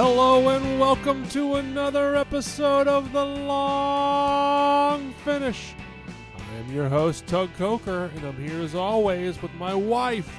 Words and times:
Hello 0.00 0.48
and 0.50 0.78
welcome 0.78 1.28
to 1.30 1.56
another 1.56 2.14
episode 2.14 2.86
of 2.86 3.10
The 3.10 3.24
Long 3.24 5.12
Finish. 5.24 5.74
I 6.36 6.54
am 6.60 6.72
your 6.72 6.88
host, 6.88 7.26
Tug 7.26 7.52
Coker, 7.54 8.04
and 8.14 8.24
I'm 8.24 8.36
here 8.36 8.60
as 8.60 8.76
always 8.76 9.42
with 9.42 9.52
my 9.54 9.74
wife 9.74 10.38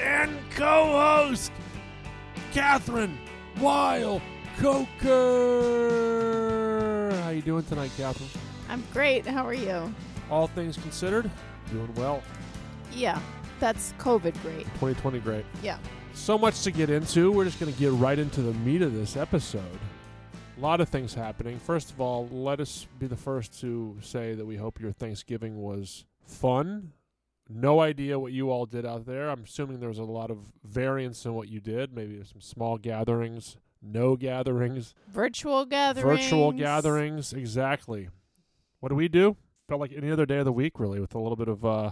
and 0.00 0.38
co-host, 0.52 1.52
Kathryn 2.54 3.18
Weil 3.60 4.22
Coker. 4.56 5.10
How 7.12 7.28
are 7.28 7.34
you 7.34 7.42
doing 7.42 7.64
tonight, 7.64 7.90
Kathryn? 7.98 8.34
I'm 8.70 8.82
great. 8.90 9.26
How 9.26 9.46
are 9.46 9.52
you? 9.52 9.94
All 10.30 10.46
things 10.46 10.78
considered, 10.78 11.30
doing 11.70 11.94
well. 11.96 12.22
Yeah, 12.90 13.20
that's 13.60 13.92
COVID 13.98 14.40
great. 14.40 14.64
2020 14.64 15.18
great. 15.20 15.44
Yeah. 15.62 15.76
So 16.14 16.38
much 16.38 16.62
to 16.62 16.70
get 16.70 16.90
into. 16.90 17.30
We're 17.30 17.44
just 17.44 17.60
going 17.60 17.72
to 17.72 17.78
get 17.78 17.92
right 17.92 18.18
into 18.18 18.40
the 18.40 18.54
meat 18.54 18.82
of 18.82 18.94
this 18.94 19.16
episode. 19.16 19.78
A 20.56 20.60
lot 20.60 20.80
of 20.80 20.88
things 20.88 21.12
happening. 21.12 21.58
First 21.58 21.90
of 21.90 22.00
all, 22.00 22.28
let 22.30 22.60
us 22.60 22.86
be 22.98 23.06
the 23.06 23.16
first 23.16 23.60
to 23.60 23.96
say 24.00 24.34
that 24.34 24.46
we 24.46 24.56
hope 24.56 24.80
your 24.80 24.92
Thanksgiving 24.92 25.60
was 25.60 26.04
fun. 26.24 26.92
No 27.48 27.80
idea 27.80 28.18
what 28.18 28.32
you 28.32 28.50
all 28.50 28.64
did 28.64 28.86
out 28.86 29.04
there. 29.04 29.28
I'm 29.28 29.42
assuming 29.44 29.80
there 29.80 29.88
was 29.88 29.98
a 29.98 30.04
lot 30.04 30.30
of 30.30 30.38
variance 30.64 31.26
in 31.26 31.34
what 31.34 31.48
you 31.48 31.60
did. 31.60 31.92
Maybe 31.94 32.22
some 32.24 32.40
small 32.40 32.78
gatherings, 32.78 33.58
no 33.82 34.16
gatherings, 34.16 34.94
Virtual 35.12 35.66
gatherings. 35.66 36.22
virtual 36.22 36.52
gatherings. 36.52 37.32
Exactly. 37.34 38.08
What 38.80 38.88
do 38.88 38.94
we 38.94 39.08
do? 39.08 39.36
Felt 39.68 39.80
like 39.80 39.92
any 39.94 40.10
other 40.10 40.24
day 40.26 40.38
of 40.38 40.46
the 40.46 40.52
week, 40.52 40.78
really, 40.80 41.00
with 41.00 41.14
a 41.14 41.18
little 41.18 41.36
bit 41.36 41.48
of 41.48 41.64
uh, 41.66 41.90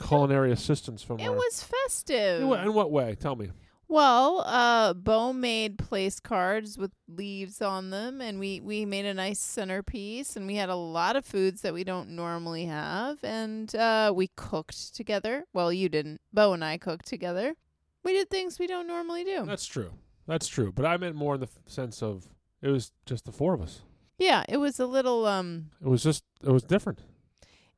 culinary 0.00 0.52
assistance 0.52 1.02
from 1.02 1.20
It 1.20 1.28
our. 1.28 1.34
was 1.34 1.62
festive. 1.62 2.42
in, 2.42 2.48
what, 2.48 2.60
in 2.60 2.74
what 2.74 2.90
way? 2.90 3.14
Tell 3.14 3.36
me. 3.36 3.50
Well, 3.88 4.42
uh, 4.46 4.94
Bo 4.94 5.34
made 5.34 5.76
place 5.76 6.18
cards 6.18 6.78
with 6.78 6.92
leaves 7.08 7.60
on 7.60 7.90
them, 7.90 8.22
and 8.22 8.38
we, 8.38 8.58
we 8.60 8.86
made 8.86 9.04
a 9.04 9.12
nice 9.12 9.38
centerpiece, 9.38 10.34
and 10.34 10.46
we 10.46 10.54
had 10.54 10.70
a 10.70 10.74
lot 10.76 11.14
of 11.14 11.26
foods 11.26 11.60
that 11.60 11.74
we 11.74 11.84
don't 11.84 12.08
normally 12.10 12.64
have, 12.64 13.22
and 13.22 13.74
uh, 13.74 14.10
we 14.14 14.30
cooked 14.34 14.94
together. 14.96 15.44
Well, 15.52 15.70
you 15.72 15.90
didn't. 15.90 16.22
Bo 16.32 16.54
and 16.54 16.64
I 16.64 16.78
cooked 16.78 17.04
together. 17.06 17.54
We 18.02 18.14
did 18.14 18.30
things 18.30 18.58
we 18.58 18.66
don't 18.66 18.86
normally 18.86 19.24
do. 19.24 19.44
That's 19.44 19.66
true. 19.66 19.92
That's 20.26 20.48
true. 20.48 20.72
But 20.72 20.86
I 20.86 20.96
meant 20.96 21.14
more 21.14 21.34
in 21.34 21.40
the 21.40 21.46
f- 21.48 21.58
sense 21.66 22.02
of 22.02 22.26
it 22.62 22.68
was 22.68 22.92
just 23.04 23.26
the 23.26 23.32
four 23.32 23.52
of 23.52 23.60
us. 23.60 23.82
yeah, 24.18 24.42
it 24.48 24.56
was 24.56 24.80
a 24.80 24.86
little 24.86 25.26
um, 25.26 25.66
It 25.84 25.88
was 25.88 26.02
just 26.02 26.24
it 26.42 26.50
was 26.50 26.62
different. 26.62 27.00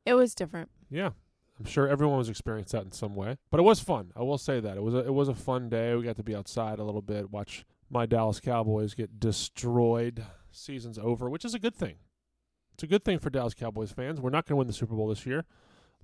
it 0.07 0.15
was 0.15 0.33
different. 0.35 0.71
Yeah. 0.91 1.11
I'm 1.59 1.65
sure 1.67 1.89
everyone 1.89 2.19
was 2.19 2.29
experienced 2.29 2.73
that 2.73 2.85
in 2.85 2.93
some 2.93 3.15
way. 3.15 3.39
But 3.51 3.61
it 3.61 3.65
was 3.65 3.81
fun. 3.81 4.11
I 4.17 4.23
will 4.23 4.39
say 4.39 4.59
that. 4.61 4.77
It 4.77 4.83
was 4.83 4.95
a, 4.95 4.99
it 4.99 5.15
was 5.15 5.29
a 5.29 5.35
fun 5.35 5.69
day. 5.69 5.95
We 5.95 6.03
got 6.03 6.17
to 6.17 6.23
be 6.25 6.35
outside 6.35 6.79
a 6.79 6.85
little 6.85 7.03
bit, 7.03 7.31
watch 7.31 7.65
my 7.91 8.07
Dallas 8.07 8.41
Cowboys 8.41 8.95
get 8.95 9.21
destroyed. 9.21 10.25
Season's 10.51 10.99
over, 10.99 11.29
which 11.31 11.45
is 11.45 11.55
a 11.55 11.59
good 11.59 11.75
thing. 11.75 11.97
It's 12.75 12.83
a 12.83 12.87
good 12.89 13.05
thing 13.05 13.19
for 13.21 13.31
Dallas 13.31 13.55
Cowboys 13.55 13.93
fans. 13.93 14.21
We're 14.21 14.31
not 14.31 14.47
going 14.47 14.55
to 14.55 14.57
win 14.57 14.67
the 14.67 14.73
Super 14.73 14.95
Bowl 14.97 15.09
this 15.09 15.25
year. 15.27 15.45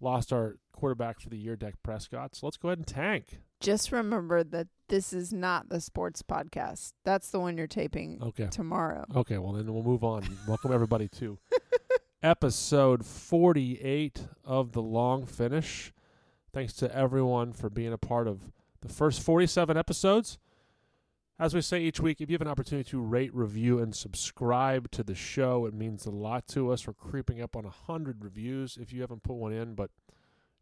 Lost 0.01 0.33
our 0.33 0.57
quarterback 0.73 1.21
for 1.21 1.29
the 1.29 1.37
year, 1.37 1.57
Dak 1.57 1.75
Prescott. 1.83 2.35
So 2.37 2.47
let's 2.47 2.57
go 2.57 2.69
ahead 2.69 2.79
and 2.79 2.87
tank. 2.87 3.41
Just 3.61 3.93
remember 3.93 4.43
that 4.45 4.69
this 4.89 5.13
is 5.13 5.33
not 5.33 5.69
the 5.69 5.81
sports 5.81 6.23
podcast. 6.23 6.93
That's 7.05 7.31
the 7.31 7.41
one 7.41 7.59
you're 7.59 7.67
taping 7.67 8.19
Okay. 8.23 8.47
tomorrow. 8.51 9.05
Okay, 9.15 9.37
well 9.39 9.53
then 9.53 9.73
we'll 9.75 9.83
move 9.83 10.03
on. 10.05 10.23
Welcome 10.49 10.73
everybody 10.73 11.09
to 11.09 11.39
episode 12.23 13.05
48 13.05 14.29
of 14.45 14.73
the 14.73 14.83
long 14.83 15.27
finish. 15.27 15.93
Thanks 16.53 16.73
to 16.75 16.95
everyone 16.95 17.53
for 17.53 17.71
being 17.71 17.93
a 17.93 17.99
part 17.99 18.27
of 18.27 18.51
the 18.83 18.89
first 18.89 19.23
47 19.23 19.77
episodes. 19.77 20.39
As 21.39 21.55
we 21.55 21.63
say 21.63 21.81
each 21.81 22.01
week, 22.01 22.21
if 22.21 22.29
you 22.29 22.35
have 22.35 22.43
an 22.43 22.49
opportunity 22.49 22.91
to 22.91 23.01
rate, 23.01 23.35
review, 23.35 23.79
and 23.79 23.95
subscribe 23.95 24.91
to 24.91 25.03
the 25.03 25.15
show, 25.15 25.65
it 25.65 25.73
means 25.73 26.05
a 26.05 26.11
lot 26.11 26.47
to 26.49 26.71
us. 26.71 26.87
We're 26.87 26.93
creeping 26.93 27.41
up 27.41 27.57
on 27.57 27.65
100 27.65 28.23
reviews. 28.23 28.77
If 28.79 28.93
you 28.93 29.01
haven't 29.01 29.23
put 29.23 29.37
one 29.37 29.53
in, 29.53 29.75
but 29.75 29.91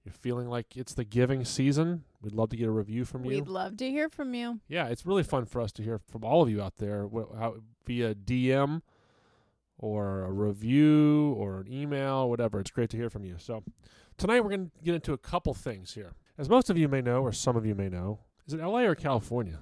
you're 0.05 0.13
feeling 0.13 0.49
like 0.49 0.77
it's 0.77 0.95
the 0.95 1.05
giving 1.05 1.45
season, 1.45 2.05
we'd 2.23 2.33
love 2.33 2.51
to 2.51 2.57
get 2.57 2.69
a 2.69 2.71
review 2.71 3.05
from 3.05 3.25
you 3.25 3.31
We'd 3.31 3.49
love 3.49 3.77
to 3.79 3.91
hear 3.91 4.09
from 4.09 4.35
you. 4.35 4.61
yeah, 4.69 4.87
it's 4.87 5.05
really 5.05 5.25
fun 5.25 5.47
for 5.47 5.61
us 5.61 5.73
to 5.73 5.83
hear 5.83 5.99
from 5.99 6.23
all 6.25 6.43
of 6.43 6.49
you 6.49 6.63
out 6.63 6.77
there 6.77 7.09
wh- 7.09 7.37
how, 7.37 7.57
via 7.85 8.15
DM 8.15 8.83
or 9.79 10.23
a 10.25 10.33
review 10.33 11.35
or 11.39 11.61
an 11.61 11.73
email, 11.73 12.29
whatever. 12.29 12.61
It's 12.61 12.71
great 12.71 12.91
to 12.91 12.97
hear 12.97 13.11
from 13.11 13.25
you. 13.25 13.37
So 13.39 13.63
tonight 14.17 14.41
we're 14.41 14.51
going 14.51 14.71
to 14.71 14.85
get 14.85 14.95
into 14.95 15.13
a 15.13 15.19
couple 15.19 15.55
things 15.55 15.95
here. 15.95 16.15
As 16.37 16.49
most 16.49 16.71
of 16.71 16.79
you 16.79 16.89
may 16.89 17.01
know, 17.01 17.23
or 17.23 17.33
some 17.33 17.57
of 17.57 17.65
you 17.65 17.75
may 17.75 17.89
know, 17.89 18.21
is 18.47 18.55
it 18.55 18.61
LA 18.61 18.81
or 18.81 18.95
California? 18.95 19.59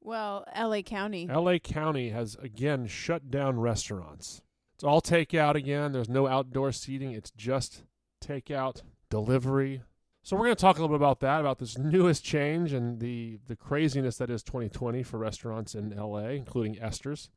Well, 0.00 0.46
LA 0.56 0.82
County. 0.82 1.26
LA 1.26 1.58
County 1.58 2.10
has 2.10 2.36
again 2.36 2.86
shut 2.86 3.30
down 3.30 3.58
restaurants. 3.58 4.42
It's 4.74 4.84
all 4.84 5.02
takeout 5.02 5.54
again. 5.54 5.92
There's 5.92 6.08
no 6.08 6.26
outdoor 6.26 6.72
seating. 6.72 7.12
It's 7.12 7.30
just 7.30 7.82
takeout, 8.24 8.82
delivery. 9.10 9.82
So 10.22 10.36
we're 10.36 10.44
going 10.44 10.56
to 10.56 10.60
talk 10.60 10.78
a 10.78 10.80
little 10.80 10.96
bit 10.96 11.02
about 11.02 11.20
that, 11.20 11.40
about 11.40 11.58
this 11.58 11.76
newest 11.78 12.24
change 12.24 12.72
and 12.72 13.00
the 13.00 13.38
the 13.46 13.56
craziness 13.56 14.16
that 14.18 14.30
is 14.30 14.42
2020 14.42 15.02
for 15.02 15.18
restaurants 15.18 15.74
in 15.74 15.90
LA, 15.90 16.28
including 16.28 16.76
Esters. 16.76 17.28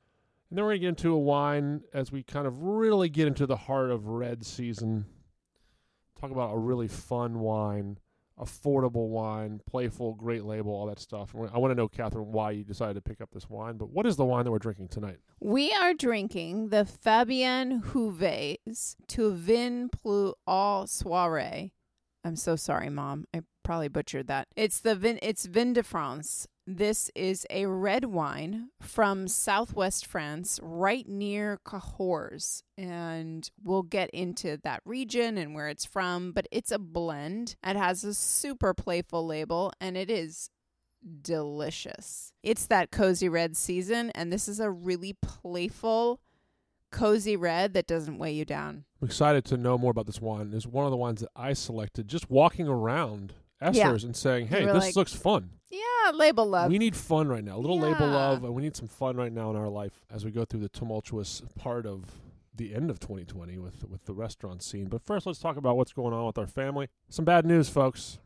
And 0.52 0.58
then 0.58 0.66
we're 0.66 0.72
going 0.72 0.80
to 0.80 0.86
get 0.86 0.90
into 0.90 1.14
a 1.14 1.18
wine 1.18 1.82
as 1.94 2.12
we 2.12 2.24
kind 2.24 2.46
of 2.46 2.62
really 2.62 3.08
get 3.08 3.26
into 3.26 3.46
the 3.46 3.56
heart 3.56 3.90
of 3.90 4.08
red 4.08 4.46
season. 4.46 5.06
Talk 6.20 6.30
about 6.30 6.54
a 6.54 6.58
really 6.58 6.90
fun 6.90 7.40
wine, 7.40 7.98
affordable 8.38 9.08
wine, 9.08 9.62
playful, 9.66 10.14
great 10.16 10.44
label, 10.44 10.74
all 10.74 10.88
that 10.88 11.00
stuff. 11.00 11.34
I 11.34 11.58
want 11.58 11.72
to 11.72 11.76
know, 11.76 11.88
Kathryn, 11.88 12.26
why 12.26 12.52
you 12.52 12.66
decided 12.66 12.96
to 12.96 13.02
pick 13.02 13.22
up 13.22 13.30
this 13.32 13.50
wine. 13.50 13.78
But 13.78 13.92
what 13.92 14.06
is 14.06 14.18
the 14.18 14.26
wine 14.26 14.44
that 14.44 14.52
we're 14.52 14.60
drinking 14.60 14.90
tonight? 14.90 15.20
We 15.40 15.72
are 15.72 15.94
drinking 15.94 16.68
the 16.68 16.84
Fabien 16.84 17.82
Jouves 17.82 18.98
to 19.08 19.32
vin 19.32 19.88
plus 19.88 20.34
All 20.46 20.86
soirée. 20.86 21.72
I'm 22.26 22.36
so 22.36 22.58
sorry, 22.58 22.90
Mom. 22.90 23.24
I 23.34 23.44
probably 23.64 23.88
butchered 23.88 24.28
that. 24.28 24.50
It's 24.58 24.82
the 24.82 24.96
vin. 24.96 25.18
It's 25.22 25.46
Vin 25.46 25.72
de 25.72 25.82
France. 25.82 26.50
This 26.68 27.10
is 27.16 27.46
a 27.50 27.66
red 27.66 28.06
wine 28.06 28.70
from 28.80 29.28
southwest 29.28 30.06
France, 30.06 30.60
right 30.62 31.08
near 31.08 31.60
Cahors. 31.66 32.64
And 32.78 33.50
we'll 33.64 33.82
get 33.84 34.10
into 34.12 34.58
that 34.64 34.82
region 34.86 35.38
and 35.38 35.56
where 35.56 35.70
it's 35.70 35.86
from, 35.86 36.32
but 36.32 36.48
it's 36.52 36.72
a 36.72 36.80
blend. 36.80 37.56
It 37.66 37.76
has 37.76 38.04
a 38.04 38.14
super 38.14 38.74
playful 38.74 39.26
label, 39.26 39.74
and 39.82 39.98
it 39.98 40.10
is 40.10 40.50
delicious. 41.24 42.32
It's 42.44 42.68
that 42.68 42.92
cozy 42.92 43.28
red 43.28 43.58
season, 43.58 44.12
and 44.12 44.32
this 44.32 44.48
is 44.48 44.60
a 44.60 44.70
really 44.70 45.18
playful, 45.22 46.22
cozy 46.92 47.36
red 47.36 47.74
that 47.74 47.88
doesn't 47.88 48.20
weigh 48.20 48.34
you 48.34 48.46
down. 48.46 48.86
I'm 49.02 49.08
excited 49.08 49.46
to 49.46 49.58
know 49.58 49.80
more 49.80 49.92
about 49.92 50.06
this 50.06 50.22
wine. 50.22 50.52
It's 50.54 50.68
one 50.68 50.86
of 50.86 50.92
the 50.92 50.98
wines 50.98 51.22
that 51.22 51.32
I 51.36 51.54
selected 51.54 52.08
just 52.08 52.30
walking 52.30 52.68
around 52.68 53.34
Esters 53.62 54.04
and 54.04 54.16
saying, 54.16 54.48
hey, 54.48 54.66
this 54.66 54.76
like, 54.76 54.96
looks 54.96 55.14
fun. 55.14 55.54
Yeah, 55.72 56.12
label 56.14 56.46
love. 56.46 56.70
we 56.70 56.78
need 56.78 56.96
fun 56.96 57.28
right 57.30 57.44
now. 57.44 57.56
A 57.56 57.60
little 57.60 57.80
label 57.80 58.08
love, 58.08 58.44
and 58.44 58.54
we 58.54 58.62
need 58.62 58.76
some 58.76 58.88
fun 58.88 59.16
right 59.16 59.32
now 59.32 59.50
in 59.50 59.56
our 59.56 59.70
life 59.70 60.04
as 60.12 60.26
we 60.26 60.32
go 60.32 60.44
through 60.46 60.60
the 60.60 60.70
tumultuous 60.70 61.42
part 61.58 61.86
of 61.86 62.06
the 62.54 62.76
end 62.76 62.90
of 62.92 63.00
2020 63.00 63.58
with 63.58 63.86
with 63.90 64.04
the 64.06 64.14
restaurant 64.14 64.62
scene. 64.62 64.86
But 64.88 65.02
first, 65.02 65.26
let's 65.26 65.40
talk 65.40 65.56
about 65.58 65.78
what's 65.78 65.94
going 65.94 66.14
on 66.14 66.26
with 66.26 66.38
our 66.38 66.48
family. 66.48 66.90
Some 67.10 67.24
bad 67.26 67.46
news, 67.46 67.70
folks. 67.70 68.20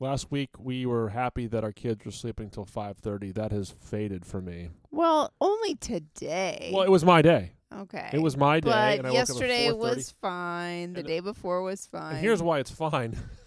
Last 0.00 0.32
week 0.32 0.50
we 0.58 0.84
were 0.86 1.10
happy 1.10 1.46
that 1.46 1.62
our 1.62 1.70
kids 1.72 2.04
were 2.04 2.10
sleeping 2.10 2.48
till 2.50 2.64
5:30. 2.64 3.32
That 3.34 3.52
has 3.52 3.70
faded 3.70 4.24
for 4.24 4.40
me. 4.40 4.70
well, 4.90 5.32
only 5.40 5.74
today. 5.76 6.70
Well, 6.74 6.82
it 6.82 6.90
was 6.90 7.04
my 7.04 7.22
day. 7.22 7.52
okay. 7.72 8.10
It 8.12 8.20
was 8.22 8.36
my 8.36 8.58
day, 8.60 8.70
But 8.70 8.98
and 8.98 9.06
I 9.06 9.10
woke 9.10 9.18
up 9.20 9.28
at 9.28 9.28
yesterday 9.28 9.68
4:30. 9.68 9.78
was 9.78 10.10
fine. 10.20 10.92
The 10.94 11.00
And- 11.00 11.06
day 11.08 11.20
before 11.20 11.62
was 11.62 11.86
fine. 11.86 12.12
And 12.14 12.20
here's 12.20 12.42
why 12.42 12.58
it's 12.58 12.70
fine. 12.70 13.16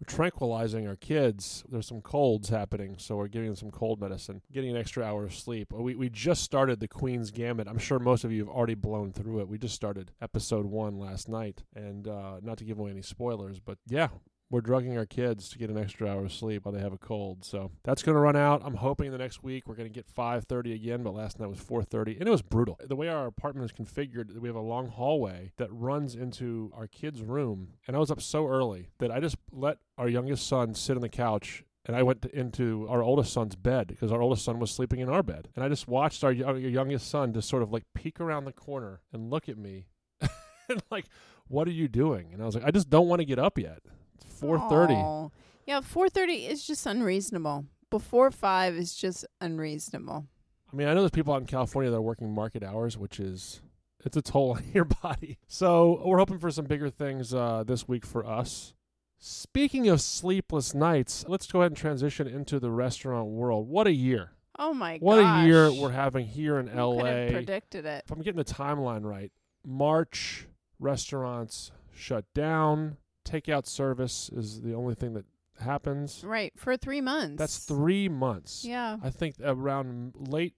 we're 0.00 0.06
tranquilizing 0.06 0.88
our 0.88 0.96
kids. 0.96 1.62
There's 1.68 1.86
some 1.86 2.00
colds 2.00 2.48
happening, 2.48 2.96
so 2.98 3.16
we're 3.16 3.28
giving 3.28 3.48
them 3.48 3.56
some 3.56 3.70
cold 3.70 4.00
medicine, 4.00 4.40
getting 4.50 4.70
an 4.70 4.76
extra 4.76 5.04
hour 5.04 5.24
of 5.24 5.34
sleep. 5.34 5.72
We 5.72 5.94
we 5.94 6.08
just 6.08 6.42
started 6.42 6.80
the 6.80 6.88
Queen's 6.88 7.30
Gambit. 7.30 7.68
I'm 7.68 7.78
sure 7.78 7.98
most 7.98 8.24
of 8.24 8.32
you 8.32 8.40
have 8.40 8.48
already 8.54 8.74
blown 8.74 9.12
through 9.12 9.40
it. 9.40 9.48
We 9.48 9.58
just 9.58 9.74
started 9.74 10.12
episode 10.22 10.64
one 10.64 10.98
last 10.98 11.28
night, 11.28 11.64
and 11.74 12.08
uh, 12.08 12.40
not 12.42 12.56
to 12.58 12.64
give 12.64 12.78
away 12.78 12.90
any 12.90 13.02
spoilers, 13.02 13.60
but 13.60 13.78
yeah. 13.88 14.08
We're 14.50 14.60
drugging 14.60 14.98
our 14.98 15.06
kids 15.06 15.48
to 15.50 15.58
get 15.58 15.70
an 15.70 15.78
extra 15.78 16.08
hour 16.08 16.24
of 16.24 16.32
sleep 16.32 16.64
while 16.64 16.74
they 16.74 16.80
have 16.80 16.92
a 16.92 16.98
cold. 16.98 17.44
So 17.44 17.70
that's 17.84 18.02
going 18.02 18.16
to 18.16 18.20
run 18.20 18.34
out. 18.34 18.62
I'm 18.64 18.74
hoping 18.74 19.12
the 19.12 19.18
next 19.18 19.44
week 19.44 19.68
we're 19.68 19.76
going 19.76 19.88
to 19.88 19.94
get 19.94 20.12
5:30 20.12 20.74
again, 20.74 21.02
but 21.04 21.14
last 21.14 21.38
night 21.38 21.48
was 21.48 21.60
4:30 21.60 22.18
and 22.18 22.28
it 22.28 22.30
was 22.30 22.42
brutal. 22.42 22.76
The 22.84 22.96
way 22.96 23.08
our 23.08 23.26
apartment 23.26 23.70
is 23.70 23.72
configured, 23.72 24.36
we 24.38 24.48
have 24.48 24.56
a 24.56 24.60
long 24.60 24.88
hallway 24.88 25.52
that 25.58 25.68
runs 25.72 26.16
into 26.16 26.72
our 26.74 26.88
kids' 26.88 27.22
room, 27.22 27.74
and 27.86 27.94
I 27.94 28.00
was 28.00 28.10
up 28.10 28.20
so 28.20 28.48
early 28.48 28.88
that 28.98 29.12
I 29.12 29.20
just 29.20 29.36
let 29.52 29.78
our 29.96 30.08
youngest 30.08 30.46
son 30.46 30.74
sit 30.74 30.96
on 30.96 31.02
the 31.02 31.08
couch 31.08 31.64
and 31.86 31.96
I 31.96 32.02
went 32.02 32.22
to, 32.22 32.38
into 32.38 32.86
our 32.88 33.02
oldest 33.02 33.32
son's 33.32 33.56
bed 33.56 33.88
because 33.88 34.12
our 34.12 34.20
oldest 34.20 34.44
son 34.44 34.58
was 34.58 34.70
sleeping 34.70 35.00
in 35.00 35.08
our 35.08 35.22
bed. 35.22 35.48
And 35.54 35.64
I 35.64 35.68
just 35.68 35.88
watched 35.88 36.22
our, 36.24 36.34
our 36.44 36.58
youngest 36.58 37.08
son 37.08 37.32
just 37.32 37.48
sort 37.48 37.62
of 37.62 37.72
like 37.72 37.84
peek 37.94 38.20
around 38.20 38.44
the 38.44 38.52
corner 38.52 39.00
and 39.12 39.30
look 39.30 39.48
at 39.48 39.56
me 39.56 39.86
and 40.68 40.82
like, 40.90 41.06
what 41.48 41.66
are 41.66 41.72
you 41.72 41.88
doing? 41.88 42.30
And 42.32 42.42
I 42.42 42.46
was 42.46 42.54
like, 42.54 42.64
I 42.64 42.70
just 42.70 42.90
don't 42.90 43.08
want 43.08 43.20
to 43.20 43.24
get 43.24 43.38
up 43.38 43.58
yet. 43.58 43.80
It's 44.24 44.40
4:30. 44.40 45.30
Yeah, 45.66 45.80
4:30 45.80 46.48
is 46.48 46.66
just 46.66 46.86
unreasonable. 46.86 47.66
Before 47.90 48.30
5 48.30 48.74
is 48.76 48.94
just 48.94 49.26
unreasonable. 49.40 50.26
I 50.72 50.76
mean, 50.76 50.86
I 50.86 50.94
know 50.94 51.00
there's 51.00 51.10
people 51.10 51.34
out 51.34 51.40
in 51.40 51.46
California 51.46 51.90
that 51.90 51.96
are 51.96 52.02
working 52.02 52.32
market 52.32 52.62
hours, 52.62 52.96
which 52.96 53.18
is 53.18 53.60
it's 54.04 54.16
a 54.16 54.22
toll 54.22 54.52
on 54.56 54.64
your 54.72 54.84
body. 54.84 55.38
So 55.48 56.02
we're 56.04 56.18
hoping 56.18 56.38
for 56.38 56.50
some 56.50 56.66
bigger 56.66 56.90
things 56.90 57.34
uh, 57.34 57.64
this 57.66 57.88
week 57.88 58.06
for 58.06 58.24
us. 58.24 58.74
Speaking 59.18 59.88
of 59.88 60.00
sleepless 60.00 60.72
nights, 60.74 61.26
let's 61.28 61.46
go 61.46 61.60
ahead 61.60 61.72
and 61.72 61.76
transition 61.76 62.26
into 62.26 62.58
the 62.58 62.70
restaurant 62.70 63.28
world. 63.28 63.68
What 63.68 63.86
a 63.86 63.92
year! 63.92 64.32
Oh 64.58 64.72
my 64.72 64.98
god. 64.98 65.04
What 65.04 65.20
gosh. 65.20 65.44
a 65.44 65.46
year 65.46 65.72
we're 65.72 65.90
having 65.90 66.26
here 66.26 66.58
in 66.58 66.68
Who 66.68 66.80
LA. 66.80 67.28
predicted 67.30 67.84
it? 67.84 68.04
If 68.06 68.10
I'm 68.10 68.22
getting 68.22 68.38
the 68.38 68.44
timeline 68.44 69.04
right, 69.04 69.30
March 69.64 70.46
restaurants 70.78 71.70
shut 71.92 72.24
down. 72.34 72.96
Takeout 73.30 73.66
service 73.66 74.30
is 74.34 74.60
the 74.62 74.74
only 74.74 74.94
thing 74.94 75.14
that 75.14 75.24
happens. 75.60 76.24
Right 76.24 76.52
for 76.56 76.76
three 76.76 77.00
months. 77.00 77.38
That's 77.38 77.58
three 77.58 78.08
months. 78.08 78.64
Yeah. 78.64 78.96
I 79.02 79.10
think 79.10 79.36
around 79.42 80.14
late 80.18 80.54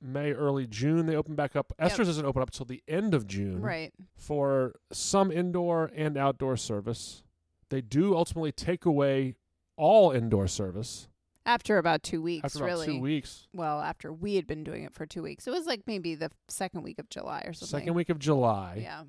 May, 0.00 0.32
early 0.32 0.66
June, 0.66 1.06
they 1.06 1.16
open 1.16 1.34
back 1.34 1.56
up. 1.56 1.72
Esters 1.80 2.04
doesn't 2.06 2.26
open 2.26 2.42
up 2.42 2.50
till 2.50 2.66
the 2.66 2.82
end 2.86 3.14
of 3.14 3.26
June 3.26 3.60
Right. 3.62 3.92
for 4.14 4.74
some 4.92 5.30
indoor 5.32 5.90
and 5.94 6.16
outdoor 6.18 6.56
service. 6.58 7.22
They 7.70 7.80
do 7.80 8.14
ultimately 8.14 8.52
take 8.52 8.84
away 8.84 9.36
all 9.76 10.10
indoor 10.12 10.46
service 10.48 11.08
After 11.46 11.78
about 11.78 12.02
two 12.02 12.20
weeks, 12.22 12.44
after 12.44 12.58
about 12.58 12.66
really. 12.66 12.86
two 12.86 13.00
weeks. 13.00 13.48
Well, 13.54 13.80
after 13.80 14.12
we 14.12 14.34
had 14.36 14.46
been 14.46 14.64
doing 14.64 14.84
it 14.84 14.92
for 14.92 15.06
two 15.06 15.22
weeks, 15.22 15.46
it 15.46 15.50
was 15.50 15.66
like 15.66 15.82
maybe 15.86 16.14
the 16.14 16.30
second 16.48 16.82
week 16.82 16.98
of 16.98 17.08
July 17.08 17.42
or 17.46 17.52
something. 17.54 17.80
Second 17.80 17.94
week 17.94 18.10
of 18.10 18.18
July, 18.18 18.80
Yeah. 18.82 19.04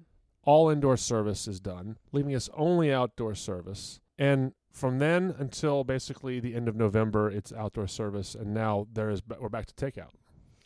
All 0.47 0.69
indoor 0.69 0.95
service 0.97 1.47
is 1.47 1.59
done, 1.59 1.97
leaving 2.13 2.33
us 2.33 2.49
only 2.55 2.91
outdoor 2.91 3.35
service. 3.35 3.99
And 4.17 4.53
from 4.71 4.99
then 4.99 5.35
until 5.37 5.83
basically 5.83 6.39
the 6.39 6.55
end 6.55 6.67
of 6.69 6.75
November, 6.75 7.29
it's 7.29 7.51
outdoor 7.51 7.87
service, 7.87 8.33
and 8.33 8.53
now 8.53 8.87
there 8.91 9.09
is 9.09 9.21
we're 9.39 9.49
back 9.49 9.65
to 9.67 9.73
takeout 9.75 10.11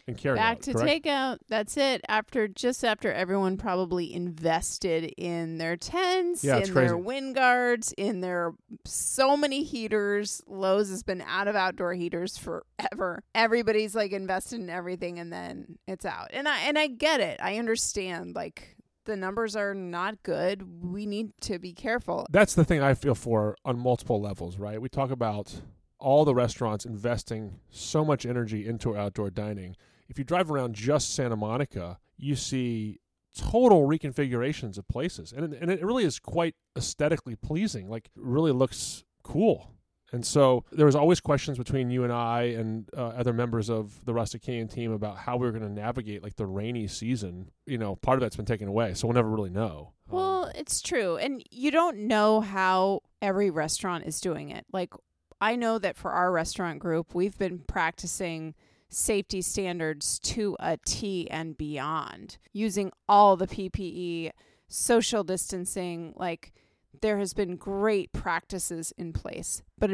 and 0.08 0.18
carry 0.18 0.36
Back 0.36 0.58
out. 0.58 0.62
to 0.64 0.74
correct? 0.74 1.06
takeout. 1.06 1.38
That's 1.48 1.78
it. 1.78 2.02
After 2.08 2.48
just 2.48 2.84
after 2.84 3.12
everyone 3.12 3.58
probably 3.58 4.14
invested 4.14 5.14
in 5.18 5.58
their 5.58 5.78
tents, 5.78 6.44
Yeah, 6.44 6.58
in 6.58 6.74
their 6.74 6.98
wind 6.98 7.36
guards, 7.36 7.94
in 7.98 8.22
their 8.22 8.54
so 8.86 9.36
many 9.38 9.64
heaters. 9.64 10.42
Lowe's 10.48 10.90
has 10.90 11.04
been 11.04 11.22
out 11.22 11.48
of 11.48 11.56
outdoor 11.56 11.94
heaters 11.94 12.38
forever. 12.38 13.24
Everybody's 13.34 13.96
like 13.96 14.12
invested 14.12 14.60
in 14.60 14.70
everything 14.70 15.20
and 15.20 15.32
then 15.32 15.78
it's 15.88 16.06
out. 16.06 16.30
And 16.34 16.48
I 16.48 16.60
and 16.62 16.78
I 16.78 16.88
get 16.88 17.20
it. 17.20 17.40
I 17.42 17.58
understand 17.58 18.36
like 18.36 18.76
the 19.06 19.16
numbers 19.16 19.56
are 19.56 19.74
not 19.74 20.24
good. 20.24 20.84
We 20.84 21.06
need 21.06 21.32
to 21.42 21.60
be 21.60 21.74
careful. 21.74 22.28
That's 22.30 22.54
the 22.54 22.66
thing 22.66 22.82
I 22.82 22.94
feel 22.94 23.16
for 23.16 23.56
on 23.66 23.80
multiple 23.80 24.22
levels, 24.22 24.58
right? 24.58 24.82
We 24.82 24.90
talk 24.90 25.12
about 25.12 25.62
all 26.00 26.26
the 26.26 26.36
restaurants 26.36 26.86
investing 26.86 27.60
so 27.70 28.04
much 28.04 28.26
energy 28.26 28.68
into 28.68 28.98
outdoor 28.98 29.30
dining. 29.30 29.76
If 30.10 30.18
you 30.18 30.26
drive 30.26 30.52
around 30.52 30.76
just 30.76 31.14
Santa 31.16 31.36
Monica, 31.36 32.00
you 32.18 32.36
see 32.36 33.00
total 33.38 33.88
reconfigurations 33.88 34.78
of 34.78 34.88
places, 34.88 35.32
and 35.32 35.54
it, 35.54 35.62
and 35.62 35.72
it 35.72 35.86
really 35.86 36.04
is 36.04 36.20
quite 36.20 36.56
aesthetically 36.76 37.36
pleasing. 37.36 37.88
Like, 37.88 38.10
really 38.16 38.52
looks 38.52 39.06
cool. 39.24 39.72
And 40.14 40.26
so 40.26 40.66
there 40.72 40.86
was 40.86 40.96
always 40.96 41.22
questions 41.22 41.58
between 41.58 41.90
you 41.90 42.04
and 42.04 42.12
I 42.12 42.44
and 42.44 42.90
uh, 42.96 43.08
other 43.08 43.32
members 43.32 43.70
of 43.70 44.04
the 44.06 44.14
Rustic 44.14 44.42
Canyon 44.42 44.68
team 44.68 44.92
about 44.92 45.18
how 45.18 45.38
we 45.38 45.46
were 45.46 45.52
going 45.52 45.64
to 45.64 45.70
navigate 45.70 46.22
like 46.22 46.36
the 46.36 46.46
rainy 46.46 46.88
season. 46.88 47.50
You 47.66 47.78
know, 47.78 47.96
part 47.96 48.18
of 48.18 48.22
that's 48.22 48.36
been 48.36 48.46
taken 48.46 48.68
away, 48.68 48.94
so 48.94 49.08
we'll 49.08 49.16
never 49.16 49.30
really 49.30 49.50
know. 49.50 49.94
Um, 50.10 50.16
Well, 50.16 50.52
it's 50.54 50.82
true. 50.82 51.16
And 51.16 51.44
you 51.50 51.72
don't 51.72 52.00
know 52.00 52.42
how 52.42 53.04
every 53.22 53.50
restaurant 53.50 54.06
is 54.06 54.20
doing 54.20 54.50
it. 54.50 54.66
Like, 54.74 54.94
I 55.40 55.56
know 55.56 55.80
that 55.80 55.96
for 55.96 56.12
our 56.12 56.32
restaurant 56.32 56.80
group, 56.80 57.16
we've 57.16 57.38
been 57.38 57.60
practicing 57.60 58.54
safety 58.90 59.42
standards 59.42 60.20
to 60.20 60.58
a 60.60 60.78
T 60.86 61.30
and 61.32 61.58
beyond, 61.58 62.38
using 62.52 62.92
all 63.08 63.38
the 63.38 63.48
PPE, 63.48 64.32
social 64.68 65.24
distancing. 65.24 66.14
Like, 66.18 66.52
there 67.02 67.18
has 67.18 67.34
been 67.34 67.56
great 67.56 68.12
practices 68.14 68.94
in 68.98 69.14
place, 69.14 69.64
but 69.78 69.92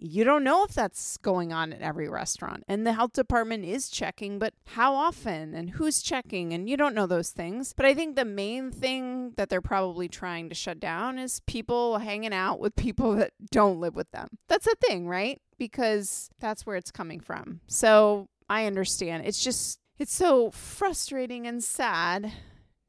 you 0.00 0.24
don't 0.24 0.44
know 0.44 0.64
if 0.64 0.72
that's 0.72 1.16
going 1.18 1.52
on 1.52 1.72
at 1.72 1.82
every 1.82 2.08
restaurant. 2.08 2.64
And 2.68 2.86
the 2.86 2.92
health 2.92 3.12
department 3.12 3.64
is 3.64 3.88
checking, 3.88 4.38
but 4.38 4.54
how 4.68 4.94
often 4.94 5.54
and 5.54 5.70
who's 5.70 6.02
checking? 6.02 6.52
And 6.52 6.68
you 6.68 6.76
don't 6.76 6.94
know 6.94 7.06
those 7.06 7.30
things. 7.30 7.74
But 7.76 7.86
I 7.86 7.94
think 7.94 8.16
the 8.16 8.24
main 8.24 8.70
thing 8.70 9.32
that 9.36 9.48
they're 9.48 9.60
probably 9.60 10.08
trying 10.08 10.48
to 10.48 10.54
shut 10.54 10.80
down 10.80 11.18
is 11.18 11.40
people 11.40 11.98
hanging 11.98 12.32
out 12.32 12.60
with 12.60 12.76
people 12.76 13.14
that 13.16 13.32
don't 13.50 13.80
live 13.80 13.96
with 13.96 14.10
them. 14.12 14.28
That's 14.48 14.66
a 14.66 14.76
thing, 14.76 15.08
right? 15.08 15.40
Because 15.58 16.30
that's 16.40 16.64
where 16.64 16.76
it's 16.76 16.90
coming 16.90 17.20
from. 17.20 17.60
So 17.66 18.28
I 18.48 18.66
understand. 18.66 19.26
It's 19.26 19.42
just, 19.42 19.80
it's 19.98 20.14
so 20.14 20.50
frustrating 20.50 21.46
and 21.46 21.62
sad 21.62 22.32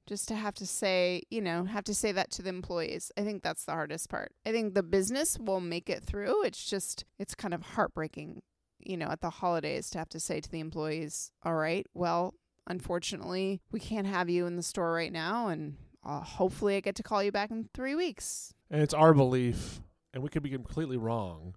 just 0.08 0.28
to 0.28 0.36
have 0.36 0.54
to 0.56 0.66
say, 0.66 1.24
you 1.30 1.42
know, 1.42 1.66
have 1.66 1.84
to 1.86 1.94
say 1.96 2.12
that 2.12 2.32
to 2.32 2.42
the 2.42 2.50
employees. 2.50 3.12
I 3.18 3.22
think 3.22 3.44
that's 3.44 3.66
the 3.66 3.72
hardest 3.72 4.10
part. 4.10 4.32
I 4.46 4.52
think 4.52 4.74
the 4.74 4.84
business 4.84 5.38
will 5.40 5.60
make 5.60 5.90
it 5.90 6.04
through. 6.04 6.44
It's 6.44 6.66
just, 6.66 7.06
it's 7.18 7.36
kind 7.36 7.54
of 7.54 7.62
heartbreaking, 7.62 8.42
you 8.80 8.98
know, 8.98 9.08
at 9.08 9.22
the 9.22 9.30
holidays 9.30 9.90
to 9.92 9.98
have 9.98 10.10
to 10.10 10.20
say 10.20 10.40
to 10.42 10.50
the 10.50 10.60
employees, 10.60 11.32
all 11.44 11.56
right, 11.56 11.88
well, 11.94 12.36
unfortunately, 12.68 13.62
we 13.72 13.80
can't 13.80 14.08
have 14.08 14.30
you 14.30 14.46
in 14.46 14.56
the 14.56 14.64
store 14.64 14.94
right 14.94 15.12
now. 15.12 15.48
And 15.48 15.78
uh, 16.04 16.22
hopefully 16.22 16.76
I 16.76 16.82
get 16.82 16.96
to 16.96 17.04
call 17.04 17.24
you 17.24 17.32
back 17.32 17.52
in 17.52 17.70
three 17.74 17.96
weeks. 17.96 18.54
And 18.70 18.82
it's 18.82 18.94
our 18.94 19.14
belief, 19.14 19.82
and 20.14 20.22
we 20.22 20.30
could 20.30 20.44
be 20.44 20.50
completely 20.50 20.98
wrong, 20.98 21.56